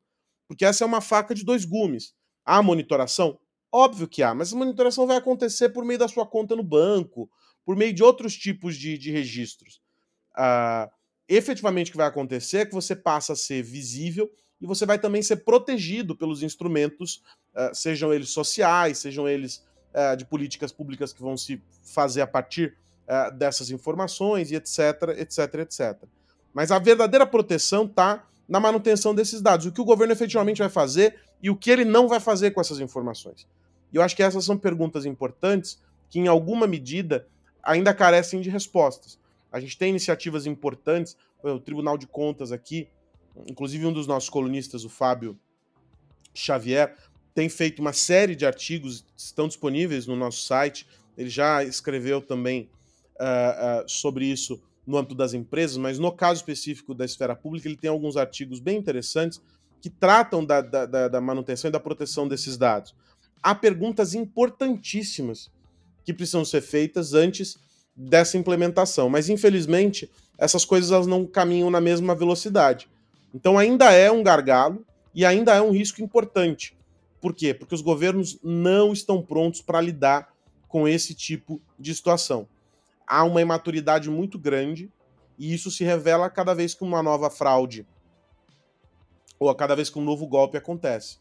porque 0.46 0.64
essa 0.64 0.84
é 0.84 0.86
uma 0.86 1.00
faca 1.00 1.34
de 1.34 1.44
dois 1.44 1.64
gumes. 1.64 2.12
Há 2.44 2.62
monitoração? 2.62 3.38
Óbvio 3.70 4.08
que 4.08 4.22
há, 4.22 4.34
mas 4.34 4.52
a 4.52 4.56
monitoração 4.56 5.06
vai 5.06 5.16
acontecer 5.16 5.68
por 5.68 5.84
meio 5.84 5.98
da 5.98 6.08
sua 6.08 6.26
conta 6.26 6.56
no 6.56 6.62
banco, 6.62 7.30
por 7.68 7.76
meio 7.76 7.92
de 7.92 8.02
outros 8.02 8.34
tipos 8.34 8.76
de, 8.76 8.96
de 8.96 9.12
registros. 9.12 9.82
Ah, 10.34 10.90
efetivamente 11.28 11.88
o 11.88 11.92
que 11.92 11.98
vai 11.98 12.06
acontecer 12.06 12.60
é 12.60 12.64
que 12.64 12.72
você 12.72 12.96
passa 12.96 13.34
a 13.34 13.36
ser 13.36 13.62
visível 13.62 14.32
e 14.58 14.66
você 14.66 14.86
vai 14.86 14.98
também 14.98 15.20
ser 15.20 15.44
protegido 15.44 16.16
pelos 16.16 16.42
instrumentos, 16.42 17.22
uh, 17.54 17.74
sejam 17.74 18.10
eles 18.10 18.30
sociais, 18.30 18.96
sejam 18.96 19.28
eles 19.28 19.62
uh, 19.92 20.16
de 20.16 20.24
políticas 20.24 20.72
públicas 20.72 21.12
que 21.12 21.20
vão 21.20 21.36
se 21.36 21.62
fazer 21.82 22.22
a 22.22 22.26
partir 22.26 22.74
dessas 23.36 23.70
informações 23.70 24.50
e 24.50 24.54
etc, 24.54 25.18
etc, 25.18 25.54
etc. 25.56 26.08
Mas 26.54 26.70
a 26.70 26.78
verdadeira 26.78 27.26
proteção 27.26 27.84
está 27.84 28.26
na 28.48 28.60
manutenção 28.60 29.14
desses 29.14 29.42
dados, 29.42 29.66
o 29.66 29.72
que 29.72 29.80
o 29.80 29.84
governo 29.84 30.14
efetivamente 30.14 30.60
vai 30.60 30.70
fazer 30.70 31.20
e 31.42 31.50
o 31.50 31.56
que 31.56 31.70
ele 31.70 31.84
não 31.84 32.08
vai 32.08 32.18
fazer 32.18 32.50
com 32.52 32.62
essas 32.62 32.80
informações. 32.80 33.46
E 33.92 33.96
eu 33.96 34.02
acho 34.02 34.16
que 34.16 34.22
essas 34.22 34.42
são 34.46 34.56
perguntas 34.56 35.04
importantes 35.04 35.78
que, 36.08 36.18
em 36.18 36.28
alguma 36.28 36.66
medida, 36.66 37.26
ainda 37.62 37.94
carecem 37.94 38.40
de 38.40 38.50
respostas. 38.50 39.18
A 39.50 39.60
gente 39.60 39.78
tem 39.78 39.90
iniciativas 39.90 40.46
importantes, 40.46 41.16
o 41.42 41.58
Tribunal 41.58 41.96
de 41.96 42.06
Contas 42.06 42.52
aqui, 42.52 42.88
inclusive 43.46 43.86
um 43.86 43.92
dos 43.92 44.06
nossos 44.06 44.28
colunistas, 44.28 44.84
o 44.84 44.88
Fábio 44.88 45.38
Xavier, 46.34 46.94
tem 47.34 47.48
feito 47.48 47.78
uma 47.78 47.92
série 47.92 48.34
de 48.34 48.44
artigos, 48.44 49.04
estão 49.16 49.46
disponíveis 49.46 50.06
no 50.06 50.16
nosso 50.16 50.42
site. 50.42 50.86
Ele 51.16 51.30
já 51.30 51.62
escreveu 51.62 52.20
também 52.20 52.68
uh, 53.14 53.84
uh, 53.84 53.88
sobre 53.88 54.24
isso 54.24 54.60
no 54.86 54.96
âmbito 54.96 55.14
das 55.14 55.34
empresas, 55.34 55.76
mas 55.76 55.98
no 55.98 56.10
caso 56.10 56.40
específico 56.40 56.94
da 56.94 57.04
esfera 57.04 57.36
pública, 57.36 57.68
ele 57.68 57.76
tem 57.76 57.90
alguns 57.90 58.16
artigos 58.16 58.58
bem 58.58 58.78
interessantes 58.78 59.40
que 59.80 59.90
tratam 59.90 60.44
da, 60.44 60.60
da, 60.60 61.08
da 61.08 61.20
manutenção 61.20 61.68
e 61.68 61.72
da 61.72 61.78
proteção 61.78 62.26
desses 62.26 62.56
dados. 62.56 62.94
Há 63.42 63.54
perguntas 63.54 64.14
importantíssimas 64.14 65.50
que 66.08 66.14
precisam 66.14 66.42
ser 66.42 66.62
feitas 66.62 67.12
antes 67.12 67.58
dessa 67.94 68.38
implementação, 68.38 69.10
mas 69.10 69.28
infelizmente 69.28 70.10
essas 70.38 70.64
coisas 70.64 70.90
elas 70.90 71.06
não 71.06 71.26
caminham 71.26 71.68
na 71.68 71.82
mesma 71.82 72.14
velocidade. 72.14 72.88
Então 73.34 73.58
ainda 73.58 73.92
é 73.92 74.10
um 74.10 74.22
gargalo 74.22 74.86
e 75.14 75.26
ainda 75.26 75.54
é 75.54 75.60
um 75.60 75.70
risco 75.70 76.00
importante. 76.00 76.74
Por 77.20 77.34
quê? 77.34 77.52
Porque 77.52 77.74
os 77.74 77.82
governos 77.82 78.38
não 78.42 78.90
estão 78.90 79.20
prontos 79.20 79.60
para 79.60 79.82
lidar 79.82 80.32
com 80.66 80.88
esse 80.88 81.12
tipo 81.12 81.60
de 81.78 81.94
situação. 81.94 82.48
Há 83.06 83.22
uma 83.24 83.42
imaturidade 83.42 84.08
muito 84.08 84.38
grande 84.38 84.90
e 85.38 85.52
isso 85.52 85.70
se 85.70 85.84
revela 85.84 86.30
cada 86.30 86.54
vez 86.54 86.72
que 86.72 86.84
uma 86.84 87.02
nova 87.02 87.28
fraude 87.28 87.86
ou 89.38 89.50
a 89.50 89.54
cada 89.54 89.76
vez 89.76 89.90
que 89.90 89.98
um 89.98 90.04
novo 90.04 90.26
golpe 90.26 90.56
acontece. 90.56 91.18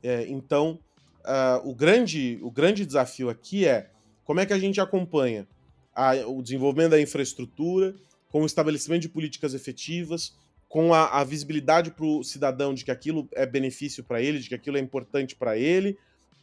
É, 0.00 0.28
então, 0.28 0.78
uh, 1.24 1.68
o, 1.68 1.74
grande, 1.74 2.38
o 2.40 2.52
grande 2.52 2.86
desafio 2.86 3.28
aqui 3.28 3.66
é 3.66 3.90
como 4.28 4.40
é 4.40 4.44
que 4.44 4.52
a 4.52 4.58
gente 4.58 4.78
acompanha 4.78 5.48
a, 5.94 6.12
o 6.26 6.42
desenvolvimento 6.42 6.90
da 6.90 7.00
infraestrutura, 7.00 7.94
com 8.28 8.42
o 8.42 8.46
estabelecimento 8.46 9.00
de 9.00 9.08
políticas 9.08 9.54
efetivas, 9.54 10.36
com 10.68 10.92
a, 10.92 11.06
a 11.18 11.24
visibilidade 11.24 11.90
para 11.90 12.04
o 12.04 12.22
cidadão 12.22 12.74
de 12.74 12.84
que 12.84 12.90
aquilo 12.90 13.26
é 13.32 13.46
benefício 13.46 14.04
para 14.04 14.20
ele, 14.20 14.38
de 14.38 14.50
que 14.50 14.54
aquilo 14.54 14.76
é 14.76 14.80
importante 14.80 15.34
para 15.34 15.56
ele, 15.56 15.96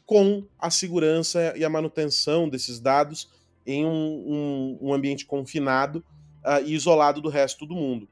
com 0.04 0.43
a 0.58 0.71
segurança 0.71 1.54
e 1.56 1.63
a 1.63 1.69
manutenção 1.69 2.50
desses 2.50 2.80
dados 2.80 3.30
em 3.67 3.86
um, 3.86 3.91
um, 3.91 4.78
um 4.82 4.91
ambiente 4.91 5.24
confinado 5.24 6.04
uh, 6.43 6.65
e 6.65 6.74
isolado 6.74 7.21
do 7.21 7.30
resto 7.30 7.67
do 7.67 7.76
mundo. 7.76 8.10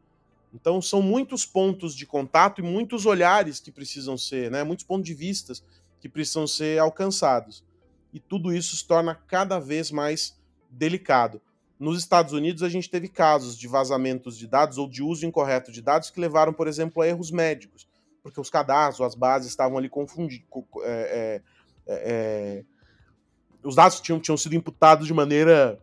Então 0.53 0.79
são 0.83 1.01
muitos 1.01 1.47
pontos 1.47 1.95
de 1.95 2.05
contato 2.05 2.61
e 2.61 2.63
muitos 2.63 3.07
olhares 3.07 3.59
que 3.59 3.71
precisam 3.71 4.19
ser, 4.19 4.51
né, 4.51 4.63
muitos 4.63 4.85
pontos 4.85 5.07
de 5.07 5.15
vistas 5.15 5.63
que 5.99 6.07
precisam 6.07 6.45
ser 6.45 6.77
alcançados. 6.77 7.63
E 8.13 8.19
tudo 8.19 8.53
isso 8.53 8.77
se 8.77 8.87
torna 8.87 9.15
cada 9.15 9.59
vez 9.59 9.89
mais 9.89 10.37
delicado. 10.69 11.41
nos 11.79 11.99
Estados 11.99 12.31
Unidos 12.31 12.63
a 12.63 12.69
gente 12.69 12.89
teve 12.89 13.09
casos 13.09 13.57
de 13.57 13.67
vazamentos 13.67 14.37
de 14.37 14.47
dados 14.47 14.77
ou 14.77 14.87
de 14.87 15.03
uso 15.03 15.25
incorreto 15.25 15.71
de 15.71 15.81
dados 15.81 16.09
que 16.09 16.19
levaram, 16.19 16.53
por 16.53 16.67
exemplo, 16.67 17.01
a 17.01 17.07
erros 17.07 17.31
médicos, 17.31 17.87
porque 18.21 18.39
os 18.39 18.49
cadastros, 18.49 19.05
as 19.05 19.15
bases 19.15 19.49
estavam 19.49 19.77
ali 19.77 19.89
confundidos. 19.89 20.45
É, 20.83 21.41
é, 21.87 21.93
é, 21.95 22.63
os 23.63 23.75
dados 23.75 23.99
tinham, 23.99 24.19
tinham 24.19 24.37
sido 24.37 24.55
imputados 24.55 25.07
de 25.07 25.13
maneira 25.13 25.79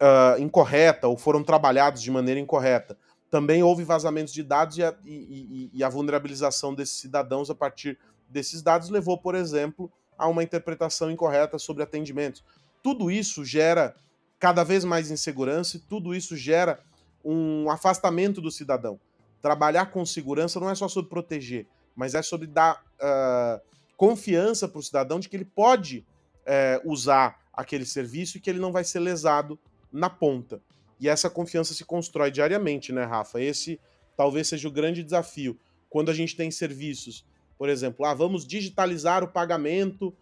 uh, 0.00 0.40
incorreta 0.40 1.08
ou 1.08 1.16
foram 1.16 1.42
trabalhados 1.42 2.02
de 2.02 2.10
maneira 2.10 2.40
incorreta. 2.40 2.96
Também 3.30 3.62
houve 3.62 3.84
vazamentos 3.84 4.32
de 4.32 4.42
dados 4.42 4.78
e 4.78 4.84
a, 4.84 4.94
e, 5.04 5.70
e, 5.72 5.78
e 5.78 5.84
a 5.84 5.88
vulnerabilização 5.88 6.74
desses 6.74 6.98
cidadãos 6.98 7.50
a 7.50 7.54
partir 7.54 7.98
desses 8.28 8.62
dados 8.62 8.88
levou, 8.88 9.18
por 9.18 9.34
exemplo, 9.34 9.90
a 10.18 10.26
uma 10.26 10.42
interpretação 10.42 11.10
incorreta 11.10 11.58
sobre 11.58 11.82
atendimentos. 11.82 12.44
Tudo 12.82 13.10
isso 13.10 13.44
gera 13.44 13.94
cada 14.38 14.64
vez 14.64 14.84
mais 14.84 15.10
insegurança 15.10 15.76
e 15.76 15.80
tudo 15.80 16.14
isso 16.14 16.36
gera 16.36 16.80
um 17.24 17.70
afastamento 17.70 18.40
do 18.40 18.50
cidadão. 18.50 19.00
Trabalhar 19.40 19.86
com 19.86 20.04
segurança 20.04 20.58
não 20.58 20.68
é 20.68 20.74
só 20.74 20.88
sobre 20.88 21.08
proteger, 21.08 21.66
mas 21.94 22.14
é 22.14 22.22
sobre 22.22 22.46
dar 22.46 22.84
uh, 23.00 23.60
confiança 23.96 24.68
para 24.68 24.78
o 24.78 24.82
cidadão 24.82 25.20
de 25.20 25.28
que 25.28 25.36
ele 25.36 25.44
pode 25.44 26.04
uh, 26.40 26.90
usar 26.90 27.40
aquele 27.52 27.84
serviço 27.84 28.36
e 28.36 28.40
que 28.40 28.50
ele 28.50 28.60
não 28.60 28.72
vai 28.72 28.84
ser 28.84 29.00
lesado 29.00 29.58
na 29.92 30.10
ponta. 30.10 30.60
E 31.00 31.08
essa 31.08 31.30
confiança 31.30 31.74
se 31.74 31.84
constrói 31.84 32.30
diariamente, 32.30 32.92
né, 32.92 33.04
Rafa? 33.04 33.40
Esse 33.40 33.80
talvez 34.16 34.48
seja 34.48 34.66
o 34.66 34.72
grande 34.72 35.02
desafio. 35.02 35.58
Quando 35.88 36.10
a 36.10 36.14
gente 36.14 36.36
tem 36.36 36.50
serviços, 36.50 37.24
por 37.58 37.68
exemplo, 37.68 38.06
ah, 38.06 38.14
vamos 38.14 38.46
digitalizar 38.46 39.24
o 39.24 39.28
pagamento, 39.28 40.14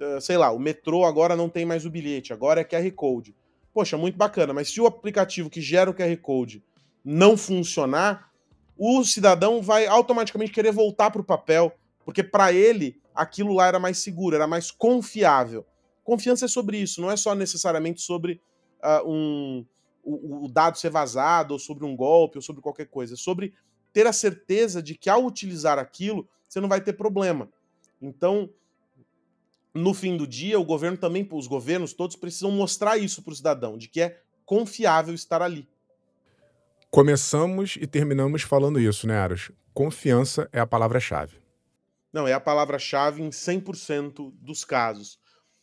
uh, 0.00 0.20
sei 0.20 0.36
lá, 0.36 0.50
o 0.50 0.58
metrô 0.58 1.04
agora 1.04 1.36
não 1.36 1.48
tem 1.48 1.64
mais 1.64 1.86
o 1.86 1.90
bilhete, 1.90 2.32
agora 2.32 2.60
é 2.60 2.64
QR 2.64 2.90
Code. 2.92 3.34
Poxa, 3.72 3.96
muito 3.96 4.18
bacana, 4.18 4.52
mas 4.52 4.68
se 4.68 4.80
o 4.80 4.86
aplicativo 4.86 5.48
que 5.48 5.60
gera 5.60 5.88
o 5.88 5.94
QR 5.94 6.16
Code 6.16 6.64
não 7.04 7.36
funcionar, 7.36 8.30
o 8.76 9.04
cidadão 9.04 9.62
vai 9.62 9.86
automaticamente 9.86 10.52
querer 10.52 10.72
voltar 10.72 11.10
para 11.10 11.20
o 11.20 11.24
papel, 11.24 11.72
porque 12.04 12.22
para 12.22 12.52
ele 12.52 13.00
aquilo 13.14 13.54
lá 13.54 13.68
era 13.68 13.78
mais 13.78 13.98
seguro, 13.98 14.34
era 14.34 14.46
mais 14.46 14.70
confiável. 14.70 15.64
Confiança 16.02 16.46
é 16.46 16.48
sobre 16.48 16.78
isso, 16.78 17.00
não 17.00 17.10
é 17.10 17.16
só 17.16 17.34
necessariamente 17.34 18.00
sobre 18.00 18.40
uh, 18.82 19.08
um, 19.08 19.64
o, 20.02 20.46
o, 20.46 20.48
dado 20.48 20.78
ser 20.78 20.90
vazado, 20.90 21.52
ou 21.52 21.60
sobre 21.60 21.84
um 21.84 21.94
golpe, 21.94 22.38
ou 22.38 22.42
sobre 22.42 22.62
qualquer 22.62 22.86
coisa. 22.86 23.14
É 23.14 23.16
sobre 23.16 23.54
ter 23.92 24.06
a 24.06 24.12
certeza 24.12 24.82
de 24.82 24.94
que 24.94 25.10
ao 25.10 25.24
utilizar 25.24 25.78
aquilo, 25.78 26.28
você 26.50 26.60
não 26.60 26.68
vai 26.68 26.80
ter 26.80 26.94
problema. 26.94 27.48
Então, 28.02 28.50
no 29.72 29.94
fim 29.94 30.16
do 30.16 30.26
dia, 30.26 30.58
o 30.58 30.64
governo 30.64 30.96
também, 30.96 31.26
os 31.30 31.46
governos 31.46 31.92
todos 31.92 32.16
precisam 32.16 32.50
mostrar 32.50 32.98
isso 32.98 33.22
para 33.22 33.32
o 33.32 33.36
cidadão, 33.36 33.78
de 33.78 33.88
que 33.88 34.00
é 34.00 34.20
confiável 34.44 35.14
estar 35.14 35.40
ali. 35.42 35.68
Começamos 36.90 37.78
e 37.80 37.86
terminamos 37.86 38.42
falando 38.42 38.80
isso, 38.80 39.06
né, 39.06 39.16
Aros? 39.16 39.52
Confiança 39.72 40.48
é 40.52 40.58
a 40.58 40.66
palavra-chave. 40.66 41.36
Não, 42.12 42.26
é 42.26 42.32
a 42.32 42.40
palavra-chave 42.40 43.22
em 43.22 43.30
100% 43.30 44.32
dos 44.40 44.64
casos. 44.64 45.20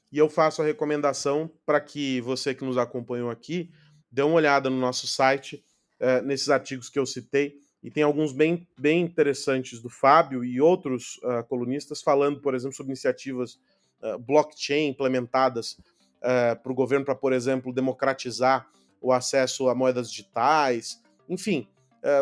E 0.10 0.18
eu 0.18 0.30
faço 0.30 0.62
a 0.62 0.66
recomendação 0.66 1.52
para 1.66 1.82
que 1.82 2.22
você 2.22 2.56
que 2.56 2.64
nos 2.64 2.78
acompanhou 2.78 3.30
aqui 3.30 3.70
dê 4.10 4.22
uma 4.22 4.36
olhada 4.36 4.70
no 4.70 4.80
nosso 4.80 5.06
site, 5.06 5.62
é, 6.00 6.22
nesses 6.22 6.48
artigos 6.48 6.90
que 6.90 6.98
eu 6.98 7.06
citei, 7.06 7.60
e 7.84 7.92
tem 7.92 8.04
alguns 8.04 8.32
bem, 8.32 8.68
bem 8.78 9.02
interessantes 9.02 9.82
do 9.82 9.90
Fábio 9.90 10.44
e 10.44 10.60
outros 10.60 11.18
uh, 11.24 11.44
colunistas 11.48 12.02
falando, 12.02 12.42
por 12.42 12.56
exemplo, 12.56 12.76
sobre 12.76 12.92
iniciativas 12.92 13.60
uh, 14.02 14.18
blockchain 14.20 14.90
implementadas 14.90 15.74
uh, 15.74 16.62
para 16.62 16.72
o 16.72 16.76
governo 16.76 17.06
para, 17.06 17.16
por 17.16 17.34
exemplo, 17.34 17.74
democratizar 17.74 18.68
o 19.00 19.14
acesso 19.14 19.70
a 19.70 19.76
moedas 19.76 20.10
digitais, 20.10 21.02
enfim, 21.30 21.68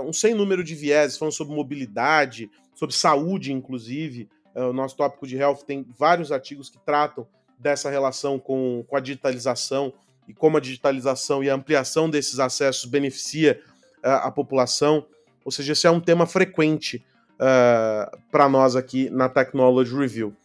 um 0.04 0.12
sem 0.12 0.34
número 0.34 0.64
de 0.64 0.74
vieses, 0.74 1.18
falando 1.18 1.34
sobre 1.34 1.56
mobilidade, 1.56 2.50
sobre 2.74 2.94
saúde, 2.94 3.54
inclusive. 3.54 4.28
o 4.56 4.74
nosso 4.74 4.96
tópico 4.96 5.28
de 5.28 5.38
health 5.38 5.60
tem 5.66 5.86
vários 5.98 6.32
artigos 6.32 6.70
que 6.70 6.78
tratam 6.80 7.26
dessa 7.58 7.90
relação 7.90 8.40
com, 8.40 8.84
com 8.88 8.98
a 8.98 9.00
digitalização 9.00 9.94
e 10.28 10.34
como 10.34 10.58
a 10.58 10.60
digitalização 10.60 11.44
e 11.44 11.50
a 11.50 11.56
ampliação 11.56 12.10
desses 12.10 12.40
acessos 12.40 12.86
beneficia 12.86 13.62
a 14.04 14.32
população. 14.32 15.06
Ou 15.46 15.52
seja, 15.52 15.74
esse 15.74 15.86
é 15.86 15.92
um 15.92 16.00
tema 16.00 16.26
frequente 16.26 17.06
uh, 17.34 17.40
eh, 17.40 18.12
para 18.32 18.50
nós 18.50 18.76
aqui 18.76 19.12
na 19.12 19.30
Technology 19.30 19.96
Review. 19.96 20.36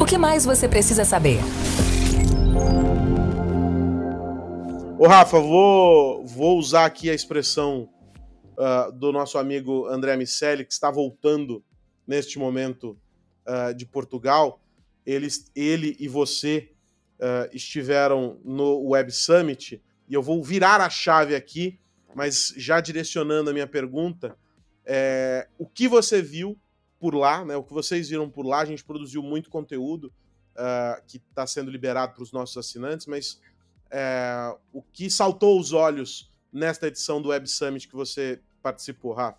O 0.00 0.06
que 0.06 0.16
mais 0.16 0.46
você 0.46 0.66
precisa 0.66 1.04
saber? 1.04 1.38
Ô 4.98 5.06
Rafa, 5.06 5.38
vou, 5.38 6.24
vou 6.26 6.58
usar 6.58 6.86
aqui 6.86 7.10
a 7.10 7.14
expressão 7.14 7.90
uh, 8.56 8.90
do 8.92 9.12
nosso 9.12 9.36
amigo 9.36 9.86
André 9.86 10.16
Miceli, 10.16 10.64
que 10.64 10.72
está 10.72 10.90
voltando 10.90 11.62
neste 12.06 12.38
momento 12.38 12.98
uh, 13.46 13.74
de 13.74 13.84
Portugal, 13.84 14.60
eles, 15.04 15.50
ele 15.54 15.94
e 16.00 16.08
você 16.08 16.70
uh, 17.18 17.54
estiveram 17.54 18.38
no 18.44 18.88
Web 18.88 19.12
Summit, 19.12 19.82
e 20.10 20.14
eu 20.14 20.22
vou 20.22 20.42
virar 20.42 20.80
a 20.80 20.90
chave 20.90 21.36
aqui, 21.36 21.78
mas 22.16 22.52
já 22.56 22.80
direcionando 22.80 23.48
a 23.48 23.52
minha 23.52 23.66
pergunta, 23.66 24.36
é, 24.84 25.46
o 25.56 25.64
que 25.64 25.86
você 25.86 26.20
viu 26.20 26.58
por 26.98 27.14
lá, 27.14 27.44
né, 27.44 27.54
o 27.54 27.62
que 27.62 27.72
vocês 27.72 28.08
viram 28.08 28.28
por 28.28 28.44
lá, 28.44 28.58
a 28.58 28.64
gente 28.64 28.84
produziu 28.84 29.22
muito 29.22 29.48
conteúdo 29.48 30.12
uh, 30.56 31.00
que 31.06 31.18
está 31.18 31.46
sendo 31.46 31.70
liberado 31.70 32.12
para 32.12 32.24
os 32.24 32.32
nossos 32.32 32.56
assinantes, 32.56 33.06
mas 33.06 33.40
é, 33.88 34.52
o 34.72 34.82
que 34.82 35.08
saltou 35.08 35.58
os 35.60 35.72
olhos 35.72 36.32
nesta 36.52 36.88
edição 36.88 37.22
do 37.22 37.28
Web 37.28 37.48
Summit 37.48 37.86
que 37.86 37.94
você 37.94 38.40
participou, 38.60 39.12
Rafa? 39.12 39.38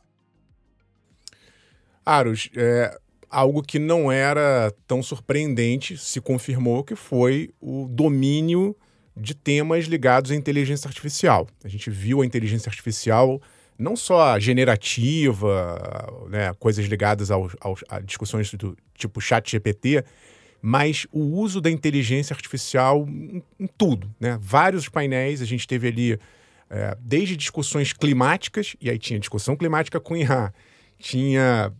Aros, 2.05 2.49
é, 2.55 2.97
algo 3.29 3.62
que 3.62 3.77
não 3.77 4.10
era 4.10 4.73
tão 4.88 5.03
surpreendente 5.03 5.97
se 5.97 6.21
confirmou 6.21 6.81
que 6.81 6.95
foi 6.95 7.53
o 7.60 7.89
domínio 7.89 8.73
de 9.15 9.34
temas 9.34 9.86
ligados 9.86 10.32
à 10.32 10.36
inteligência 10.36 10.88
artificial. 10.88 11.47
A 11.63 11.67
gente 11.67 11.89
viu 11.89 12.21
a 12.21 12.26
inteligência 12.26 12.69
artificial 12.69 13.41
não 13.78 13.95
só 13.95 14.39
generativa, 14.39 16.28
né, 16.30 16.54
coisas 16.60 16.86
ligadas 16.86 17.32
ao, 17.32 17.50
ao, 17.60 17.76
a 17.89 18.00
discussões 18.00 18.54
do 18.54 18.78
tipo 18.93 19.19
chat 19.19 19.50
GPT, 19.50 20.04
mas 20.62 21.08
o 21.12 21.19
uso 21.19 21.60
da 21.60 21.71
inteligência 21.71 22.34
artificial 22.34 23.08
em, 23.10 23.41
em 23.60 23.67
tudo. 23.67 24.13
Né? 24.19 24.38
Vários 24.39 24.88
painéis, 24.88 25.41
a 25.41 25.45
gente 25.45 25.67
teve 25.67 25.88
ali 25.88 26.19
é, 26.69 26.95
desde 27.02 27.36
discussões 27.36 27.91
climáticas, 27.91 28.76
e 28.80 28.89
aí 28.89 29.00
tinha 29.00 29.19
discussão 29.19 29.56
climática 29.56 30.00
com 30.00 30.15
IA, 30.15 30.54
tinha 31.00 31.74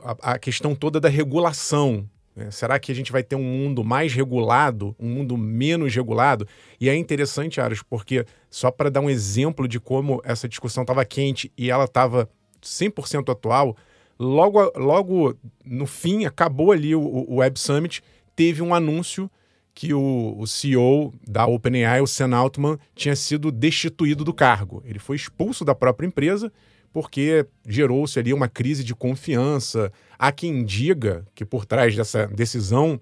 a, 0.00 0.32
a 0.34 0.38
questão 0.38 0.74
toda 0.74 1.00
da 1.00 1.08
regulação. 1.08 2.08
Né? 2.38 2.52
Será 2.52 2.78
que 2.78 2.92
a 2.92 2.94
gente 2.94 3.10
vai 3.10 3.24
ter 3.24 3.34
um 3.34 3.42
mundo 3.42 3.82
mais 3.82 4.14
regulado, 4.14 4.94
um 4.98 5.08
mundo 5.08 5.36
menos 5.36 5.92
regulado? 5.92 6.46
E 6.80 6.88
é 6.88 6.94
interessante, 6.94 7.60
Aros, 7.60 7.82
porque 7.82 8.24
só 8.48 8.70
para 8.70 8.88
dar 8.88 9.00
um 9.00 9.10
exemplo 9.10 9.66
de 9.66 9.80
como 9.80 10.22
essa 10.24 10.48
discussão 10.48 10.82
estava 10.84 11.04
quente 11.04 11.52
e 11.58 11.68
ela 11.68 11.84
estava 11.84 12.30
100% 12.62 13.32
atual, 13.32 13.76
logo, 14.16 14.72
logo 14.76 15.36
no 15.64 15.84
fim, 15.84 16.26
acabou 16.26 16.70
ali 16.70 16.94
o, 16.94 17.00
o 17.00 17.36
Web 17.36 17.58
Summit, 17.58 18.04
teve 18.36 18.62
um 18.62 18.72
anúncio 18.72 19.28
que 19.74 19.92
o, 19.92 20.36
o, 20.38 20.46
CEO 20.46 21.12
da 21.26 21.46
OpenAI, 21.46 22.00
o 22.00 22.06
Sam 22.06 22.36
Altman, 22.36 22.78
tinha 22.94 23.16
sido 23.16 23.50
destituído 23.50 24.24
do 24.24 24.32
cargo. 24.32 24.82
Ele 24.84 24.98
foi 24.98 25.16
expulso 25.16 25.64
da 25.64 25.74
própria 25.74 26.06
empresa 26.06 26.52
porque 26.92 27.46
gerou-se 27.66 28.18
ali 28.18 28.32
uma 28.32 28.48
crise 28.48 28.82
de 28.82 28.94
confiança. 28.94 29.92
Há 30.18 30.32
quem 30.32 30.64
diga 30.64 31.26
que 31.34 31.44
por 31.44 31.64
trás 31.64 31.94
dessa 31.94 32.26
decisão 32.26 33.00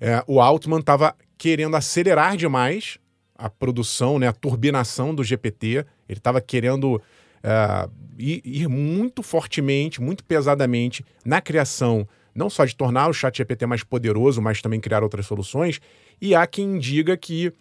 é, 0.00 0.22
o 0.26 0.40
Altman 0.40 0.80
estava 0.80 1.14
querendo 1.38 1.76
acelerar 1.76 2.36
demais 2.36 2.98
a 3.34 3.50
produção, 3.50 4.18
né, 4.18 4.28
a 4.28 4.32
turbinação 4.32 5.14
do 5.14 5.22
GPT. 5.22 5.84
Ele 6.08 6.18
estava 6.18 6.40
querendo 6.40 7.00
é, 7.42 7.88
ir, 8.18 8.40
ir, 8.44 8.68
muito 8.68 9.22
fortemente, 9.22 10.00
muito 10.00 10.24
pesadamente 10.24 11.04
na 11.24 11.40
criação, 11.40 12.08
não 12.34 12.48
só 12.50 12.64
de 12.64 12.74
tornar 12.74 13.08
o 13.08 13.12
chat 13.12 13.36
GPT 13.36 13.66
mais 13.66 13.82
poderoso, 13.82 14.40
mas 14.40 14.62
também 14.62 14.80
criar 14.80 15.02
outras 15.02 15.26
soluções. 15.26 15.80
E 16.20 16.34
há 16.34 16.46
quem 16.46 16.78
diga 16.78 17.16
que 17.16 17.52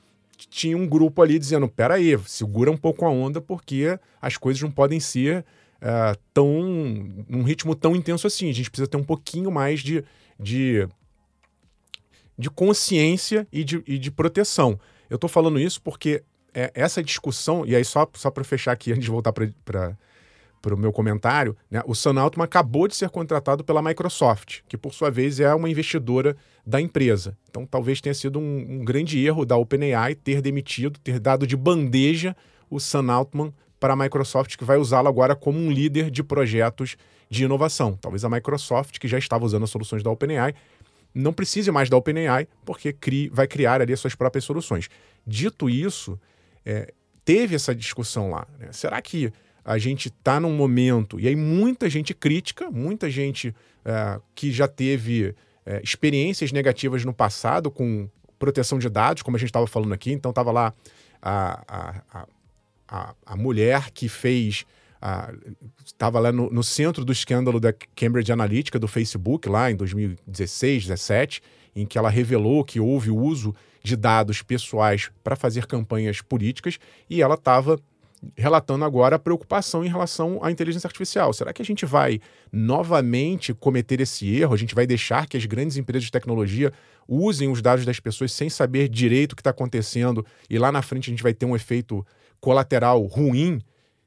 tinha 0.50 0.78
um 0.78 0.88
grupo 0.88 1.22
ali 1.22 1.40
dizendo: 1.40 1.68
peraí, 1.68 2.18
segura 2.26 2.72
um 2.72 2.78
pouco 2.78 3.06
a 3.06 3.10
onda, 3.10 3.42
porque 3.42 3.98
as 4.22 4.38
coisas 4.38 4.62
não 4.62 4.72
podem 4.72 5.00
ser 5.00 5.46
uh, 5.82 6.18
tão 6.34 6.48
num 7.28 7.44
ritmo 7.44 7.76
tão 7.76 7.96
intenso 7.96 8.28
assim. 8.28 8.50
A 8.50 8.54
gente 8.54 8.70
precisa 8.70 8.88
ter 8.88 8.98
um 8.98 9.04
pouquinho 9.04 9.52
mais 9.52 9.82
de, 9.82 10.04
de, 10.40 10.88
de 12.38 12.50
consciência 12.50 13.48
e 13.52 13.64
de, 13.64 13.84
e 13.86 13.98
de 13.98 14.12
proteção. 14.12 14.80
Eu 15.10 15.16
estou 15.16 15.30
falando 15.30 15.60
isso 15.60 15.82
porque 15.82 16.24
é, 16.54 16.72
essa 16.74 17.04
discussão, 17.04 17.66
e 17.66 17.76
aí 17.76 17.84
só, 17.84 18.10
só 18.14 18.32
para 18.32 18.44
fechar 18.44 18.72
aqui, 18.72 18.92
antes 18.94 19.04
de 19.04 19.12
voltar 19.12 19.34
para 19.34 20.74
o 20.74 20.78
meu 20.78 20.92
comentário, 20.92 21.56
né, 21.70 21.82
o 21.86 21.94
Sam 21.94 22.20
Altman 22.20 22.46
acabou 22.46 22.88
de 22.88 22.96
ser 22.96 23.10
contratado 23.10 23.64
pela 23.64 23.82
Microsoft, 23.82 24.62
que 24.68 24.78
por 24.78 24.94
sua 24.94 25.12
vez 25.12 25.40
é 25.40 25.54
uma 25.54 25.70
investidora 25.70 26.36
da 26.66 26.82
empresa. 26.82 27.38
Então 27.50 27.66
talvez 27.66 28.02
tenha 28.02 28.16
sido 28.16 28.40
um, 28.40 28.80
um 28.80 28.86
grande 28.86 29.24
erro 29.24 29.46
da 29.46 29.58
OpenAI 29.58 30.16
ter 30.16 30.42
demitido, 30.42 31.00
ter 31.00 31.20
dado 31.20 31.46
de 31.46 31.56
bandeja 31.56 32.36
o 32.70 32.80
Sam 32.80 33.12
Altman 33.12 33.54
para 33.80 33.94
a 33.94 33.96
Microsoft, 33.96 34.56
que 34.56 34.64
vai 34.64 34.78
usá-lo 34.78 35.08
agora 35.08 35.36
como 35.36 35.60
um 35.60 35.72
líder 35.72 36.10
de 36.10 36.24
projetos 36.24 36.98
de 37.30 37.44
inovação. 37.44 37.98
Talvez 38.00 38.24
a 38.24 38.30
Microsoft, 38.30 39.00
que 39.00 39.08
já 39.08 39.18
estava 39.18 39.46
usando 39.46 39.64
as 39.64 39.70
soluções 39.70 40.04
da 40.04 40.10
OpenAI, 40.10 40.54
não 41.14 41.32
precise 41.32 41.72
mais 41.72 41.90
da 41.90 41.98
OpenAI, 41.98 42.48
porque 42.66 42.92
cri, 42.92 43.30
vai 43.30 43.48
criar 43.48 43.82
ali 43.82 43.94
as 43.94 44.00
suas 44.00 44.16
próprias 44.16 44.44
soluções. 44.44 44.90
Dito 45.26 45.70
isso, 45.70 46.20
é, 46.66 46.94
teve 47.24 47.56
essa 47.56 47.74
discussão 47.74 48.30
lá. 48.30 48.46
Né? 48.60 48.70
Será 48.72 49.02
que 49.02 49.32
a 49.64 49.78
gente 49.78 50.10
está 50.10 50.40
num 50.40 50.54
momento, 50.54 51.20
e 51.20 51.28
aí 51.28 51.36
muita 51.36 51.90
gente 51.90 52.14
crítica, 52.14 52.70
muita 52.70 53.10
gente 53.10 53.56
é, 53.84 54.20
que 54.36 54.52
já 54.52 54.68
teve 54.68 55.34
é, 55.66 55.82
experiências 55.84 56.52
negativas 56.52 57.04
no 57.04 57.14
passado 57.14 57.72
com 57.72 58.08
proteção 58.38 58.78
de 58.78 58.90
dados, 58.90 59.24
como 59.24 59.38
a 59.38 59.40
gente 59.40 59.50
estava 59.50 59.66
falando 59.66 59.94
aqui, 59.94 60.12
então 60.12 60.30
estava 60.30 60.52
lá 60.52 60.74
a, 61.22 61.64
a, 61.68 62.04
a, 62.14 62.28
a 62.88 63.36
mulher 63.36 63.92
que 63.92 64.08
fez 64.08 64.66
estava 65.86 66.20
lá 66.20 66.32
no, 66.32 66.50
no, 66.50 66.64
centro 66.64 67.06
do 67.06 67.12
escândalo 67.12 67.60
da 67.60 67.74
Cambridge 67.96 68.32
Analytica 68.32 68.80
do 68.80 68.88
Facebook, 68.88 69.48
lá 69.48 69.70
em 69.70 69.76
2016, 69.76 70.88
2017, 70.88 71.42
em 71.76 71.86
que 71.86 71.98
ela 71.98 72.10
revelou 72.10 72.64
que 72.64 72.80
houve 72.80 73.12
o 73.12 73.18
uso 73.18 73.54
de 73.84 73.96
dados 73.96 74.42
pessoais 74.42 75.12
para 75.24 75.36
fazer 75.36 75.68
campanhas 75.68 76.22
políticas 76.22 76.80
e 77.10 77.22
ela 77.22 77.36
estava 77.36 77.80
relatando 78.36 78.84
agora 78.84 79.18
a 79.18 79.20
preocupação 79.20 79.86
em 79.86 79.90
relação 79.90 80.44
à 80.44 80.50
inteligência 80.50 80.88
artificial. 80.88 81.32
Será 81.34 81.54
que 81.54 81.62
a 81.62 81.66
gente 81.66 81.86
vai 81.86 82.20
novamente 82.52 83.54
cometer 83.54 84.00
esse 84.02 84.28
erro? 84.36 84.54
A 84.54 84.58
gente 84.58 84.74
vai 84.74 84.88
deixar 84.88 85.28
que 85.28 85.38
as 85.38 85.46
grandes 85.46 85.78
empresas 85.78 86.06
de 86.06 86.12
tecnologia 86.12 86.74
usem 87.08 87.50
os 87.50 87.62
dados 87.62 87.86
das 87.86 88.00
pessoas 88.00 88.32
sem 88.32 88.50
saber 88.50 88.90
direito 88.90 89.34
o 89.34 89.36
que 89.36 89.42
está 89.42 89.52
acontecendo 89.52 90.26
e 90.50 90.58
lá 90.58 90.72
na 90.72 90.82
frente 90.82 91.10
a 91.10 91.12
gente 91.12 91.22
vai 91.22 91.34
ter 91.34 91.46
um 91.46 91.56
efeito 91.56 92.04
colateral 92.46 93.02
ruim? 93.06 93.60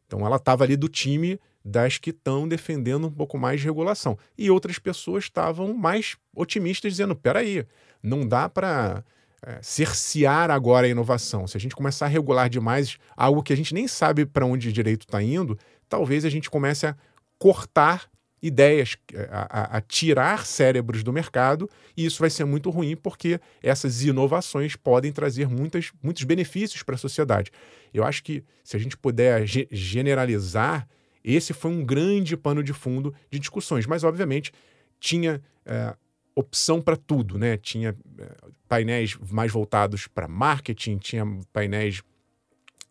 Então 0.07 0.25
ela 0.25 0.37
estava 0.37 0.63
ali 0.63 0.77
do 0.77 0.89
time 0.89 1.41
das 1.65 1.99
que 1.99 2.11
estão 2.11 2.47
defendendo 2.47 3.09
um 3.09 3.11
pouco 3.11 3.37
mais 3.37 3.61
de 3.61 3.67
regulação. 3.67 4.17
E 4.39 4.49
outras 4.49 4.79
pessoas 4.79 5.25
estavam 5.25 5.75
mais 5.75 6.17
otimistas, 6.33 6.93
dizendo: 6.93 7.17
peraí, 7.17 7.67
não 8.01 8.27
dá 8.27 8.49
para 8.49 9.05
é, 9.45 9.59
cercear 9.61 10.53
agora 10.53 10.87
a 10.87 10.91
inovação. 10.91 11.49
Se 11.49 11.57
a 11.57 11.61
gente 11.61 11.75
começar 11.75 12.07
a 12.07 12.09
regular 12.09 12.49
demais 12.49 12.97
algo 13.17 13.43
que 13.43 13.53
a 13.53 13.57
gente 13.57 13.75
nem 13.75 13.89
sabe 13.89 14.25
para 14.25 14.47
onde 14.47 14.73
direito 14.73 15.03
está 15.03 15.21
indo, 15.21 15.59
talvez 15.89 16.25
a 16.25 16.31
gente 16.31 16.49
comece 16.49 16.87
a 16.87 16.97
cortar 17.41 18.09
ideias, 18.43 18.97
é, 19.13 19.29
a, 19.31 19.79
a, 19.79 19.81
tirar 19.81 20.47
cérebros 20.47 21.03
do 21.03 21.13
mercado, 21.13 21.69
e 21.97 22.05
isso 22.05 22.21
vai 22.21 22.31
ser 22.31 22.45
muito 22.45 22.71
ruim 22.71 22.97
porque 22.97 23.41
essas 23.63 24.03
inovações 24.03 24.77
podem 24.77 25.13
trazer 25.13 25.49
muitas, 25.49 25.93
muitos 26.03 26.25
benefícios 26.25 26.83
para 26.83 26.95
a 26.95 26.99
sociedade. 26.99 27.51
Eu 27.93 28.05
acho 28.05 28.23
que 28.23 28.45
se 28.63 28.77
a 28.77 28.81
gente 28.81 28.97
puder 28.97 29.47
ge 29.47 29.67
generalizar, 29.71 30.89
esse 31.25 31.53
foi 31.53 31.71
um 31.71 31.85
grande 31.85 32.37
pano 32.37 32.63
de 32.63 32.73
fundo 32.73 33.15
de 33.31 33.39
discussões, 33.39 33.87
mas 33.87 34.05
obviamente 34.05 34.53
tinha 35.01 35.43
é, 35.67 35.95
opção 36.35 36.81
para 36.81 36.97
tudo, 36.97 37.37
né? 37.37 37.57
Tinha 37.57 37.97
é, 38.19 38.37
painéis 38.69 39.17
mais 39.31 39.51
voltados 39.51 40.07
para 40.07 40.29
marketing, 40.29 40.99
tinha 40.99 41.25
painéis 41.53 42.03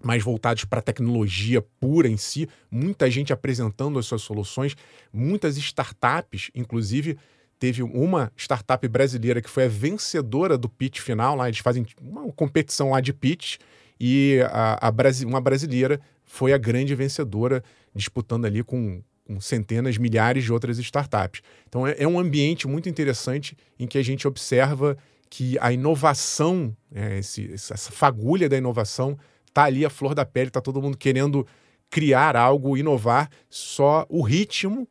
mais 0.04 0.24
voltados 0.24 0.64
para 0.66 0.80
a 0.80 0.82
tecnologia 0.82 1.62
pura 1.80 2.08
em 2.08 2.18
si, 2.18 2.48
muita 2.70 3.10
gente 3.10 3.34
apresentando 3.34 3.98
as 3.98 4.06
suas 4.06 4.22
soluções, 4.22 4.76
muitas 5.12 5.58
startups, 5.58 6.52
inclusive 6.54 7.18
teve 7.60 7.82
uma 7.82 8.32
startup 8.36 8.88
brasileira 8.88 9.42
que 9.42 9.50
foi 9.50 9.66
a 9.66 9.68
vencedora 9.68 10.58
do 10.58 10.70
pitch 10.70 11.00
final, 11.00 11.36
lá 11.36 11.48
eles 11.48 11.60
fazem 11.60 11.86
uma 12.00 12.32
competição 12.32 12.92
lá 12.92 13.02
de 13.02 13.14
pitch, 13.14 13.58
e 14.00 14.40
a, 14.52 14.88
a 14.88 14.94
uma 15.26 15.42
brasileira 15.42 16.00
foi 16.24 16.54
a 16.54 16.58
grande 16.58 16.94
vencedora, 16.94 17.64
disputando 17.96 18.46
ali 18.46 18.64
com, 18.64 19.02
com 19.26 19.40
centenas, 19.42 19.98
milhares 19.98 20.44
de 20.44 20.54
outras 20.54 20.78
startups. 20.78 21.42
Então 21.68 21.88
é, 21.88 21.96
é, 21.98 22.08
um 22.08 22.20
ambiente 22.20 22.68
muito 22.68 22.88
interessante 22.88 23.58
em 23.80 23.88
que 23.88 23.98
a 23.98 24.04
gente 24.04 24.28
observa 24.28 24.96
que 25.30 25.58
a 25.60 25.72
inovação, 25.72 26.76
é, 26.94 27.20
esse, 27.20 27.52
essa 27.52 27.92
fagulha 27.92 28.48
da 28.48 28.58
inovação, 28.58 29.18
tá 29.58 29.64
ali 29.64 29.84
a 29.84 29.90
flor 29.90 30.14
da 30.14 30.24
pele, 30.24 30.52
tá 30.52 30.62
todo 30.62 30.80
mundo 30.80 30.96
querendo 30.96 31.44
criar 31.90 32.36
algo, 32.36 32.78
inovar, 32.78 33.28
só 33.50 34.06
o 34.08 34.22
ritmo 34.22 34.88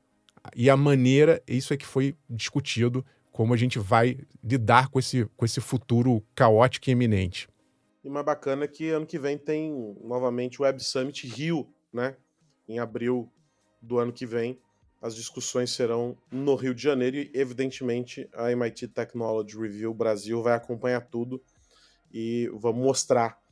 e 0.57 0.68
a 0.68 0.76
maneira, 0.76 1.40
isso 1.46 1.72
é 1.72 1.76
que 1.76 1.87
foi 1.87 2.16
discutido, 2.29 3.07
como 3.31 3.55
a 3.55 3.57
gente 3.57 3.79
vai 3.79 4.18
lidar 4.42 4.88
com 4.88 4.98
esse, 4.98 5.24
com 5.37 5.44
esse 5.44 5.61
futuro 5.61 6.20
caótico 6.35 6.90
e 6.90 6.92
eminente. 6.92 7.48
E 8.02 8.11
mais 8.11 8.26
bacana 8.26 8.64
é 8.64 8.66
que 8.66 8.88
ano 8.88 9.07
que 9.07 9.20
vem 9.20 9.38
tem 9.38 9.96
novamente 10.02 10.61
o 10.61 10.64
Web 10.64 10.83
Summit 10.83 11.29
Rio, 11.29 11.72
né? 11.92 12.16
Em 12.68 12.81
abril 12.81 13.31
do 13.81 14.00
ano 14.00 14.12
que 14.12 14.26
vem. 14.26 14.59
As 15.00 15.14
discussões 15.14 15.70
serão 15.70 16.18
no 16.29 16.57
Rio 16.57 16.74
de 16.74 16.83
Janeiro 16.83 17.18
e, 17.18 17.31
evidentemente, 17.35 18.29
a 18.35 18.50
MIT 18.50 18.88
Technology 18.88 19.57
Review 19.57 19.94
Brasil 19.94 20.42
vai 20.42 20.55
acompanhar 20.55 21.02
tudo 21.02 21.40
e 22.12 22.50
vamos 22.52 22.85
mostrar 22.85 23.45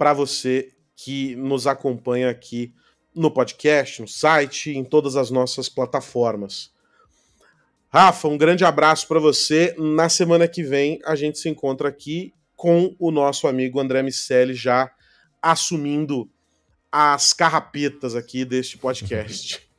para 0.00 0.14
você 0.14 0.72
que 0.96 1.36
nos 1.36 1.66
acompanha 1.66 2.30
aqui 2.30 2.72
no 3.14 3.30
podcast, 3.30 4.00
no 4.00 4.08
site, 4.08 4.70
em 4.70 4.82
todas 4.82 5.14
as 5.14 5.30
nossas 5.30 5.68
plataformas. 5.68 6.70
Rafa, 7.90 8.26
um 8.26 8.38
grande 8.38 8.64
abraço 8.64 9.06
para 9.06 9.20
você. 9.20 9.74
Na 9.76 10.08
semana 10.08 10.48
que 10.48 10.62
vem 10.62 10.98
a 11.04 11.14
gente 11.14 11.38
se 11.38 11.50
encontra 11.50 11.90
aqui 11.90 12.32
com 12.56 12.96
o 12.98 13.10
nosso 13.10 13.46
amigo 13.46 13.78
André 13.78 14.02
Miceli 14.02 14.54
já 14.54 14.90
assumindo 15.42 16.30
as 16.90 17.34
carrapetas 17.34 18.16
aqui 18.16 18.46
deste 18.46 18.78
podcast. 18.78 19.60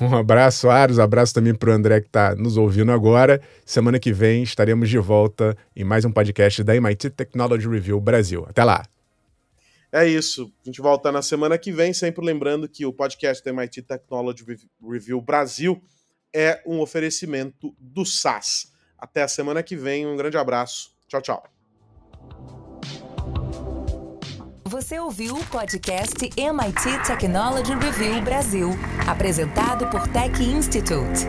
Um 0.00 0.14
abraço, 0.14 0.70
Aros. 0.70 1.00
Abraço 1.00 1.34
também 1.34 1.52
para 1.52 1.70
o 1.70 1.72
André 1.72 2.00
que 2.00 2.06
está 2.06 2.36
nos 2.36 2.56
ouvindo 2.56 2.92
agora. 2.92 3.42
Semana 3.66 3.98
que 3.98 4.12
vem 4.12 4.44
estaremos 4.44 4.88
de 4.88 4.98
volta 4.98 5.56
em 5.74 5.82
mais 5.82 6.04
um 6.04 6.12
podcast 6.12 6.62
da 6.62 6.76
MIT 6.76 7.10
Technology 7.10 7.68
Review 7.68 8.00
Brasil. 8.00 8.46
Até 8.48 8.62
lá! 8.62 8.84
É 9.92 10.06
isso. 10.06 10.52
A 10.62 10.68
gente 10.68 10.80
volta 10.80 11.10
na 11.10 11.22
semana 11.22 11.58
que 11.58 11.72
vem, 11.72 11.92
sempre 11.92 12.24
lembrando 12.24 12.68
que 12.68 12.86
o 12.86 12.92
podcast 12.92 13.44
da 13.44 13.50
MIT 13.50 13.82
Technology 13.82 14.44
Review 14.80 15.20
Brasil 15.20 15.82
é 16.34 16.62
um 16.64 16.80
oferecimento 16.80 17.74
do 17.78 18.04
SAS. 18.04 18.72
Até 18.96 19.22
a 19.22 19.28
semana 19.28 19.62
que 19.62 19.74
vem, 19.74 20.06
um 20.06 20.16
grande 20.16 20.36
abraço. 20.36 20.94
Tchau, 21.08 21.20
tchau. 21.20 21.42
Você 24.70 25.00
ouviu 25.00 25.34
o 25.34 25.44
podcast 25.46 26.30
MIT 26.36 27.04
Technology 27.04 27.74
Review 27.74 28.22
Brasil, 28.22 28.70
apresentado 29.08 29.90
por 29.90 30.06
Tech 30.06 30.40
Institute. 30.40 31.26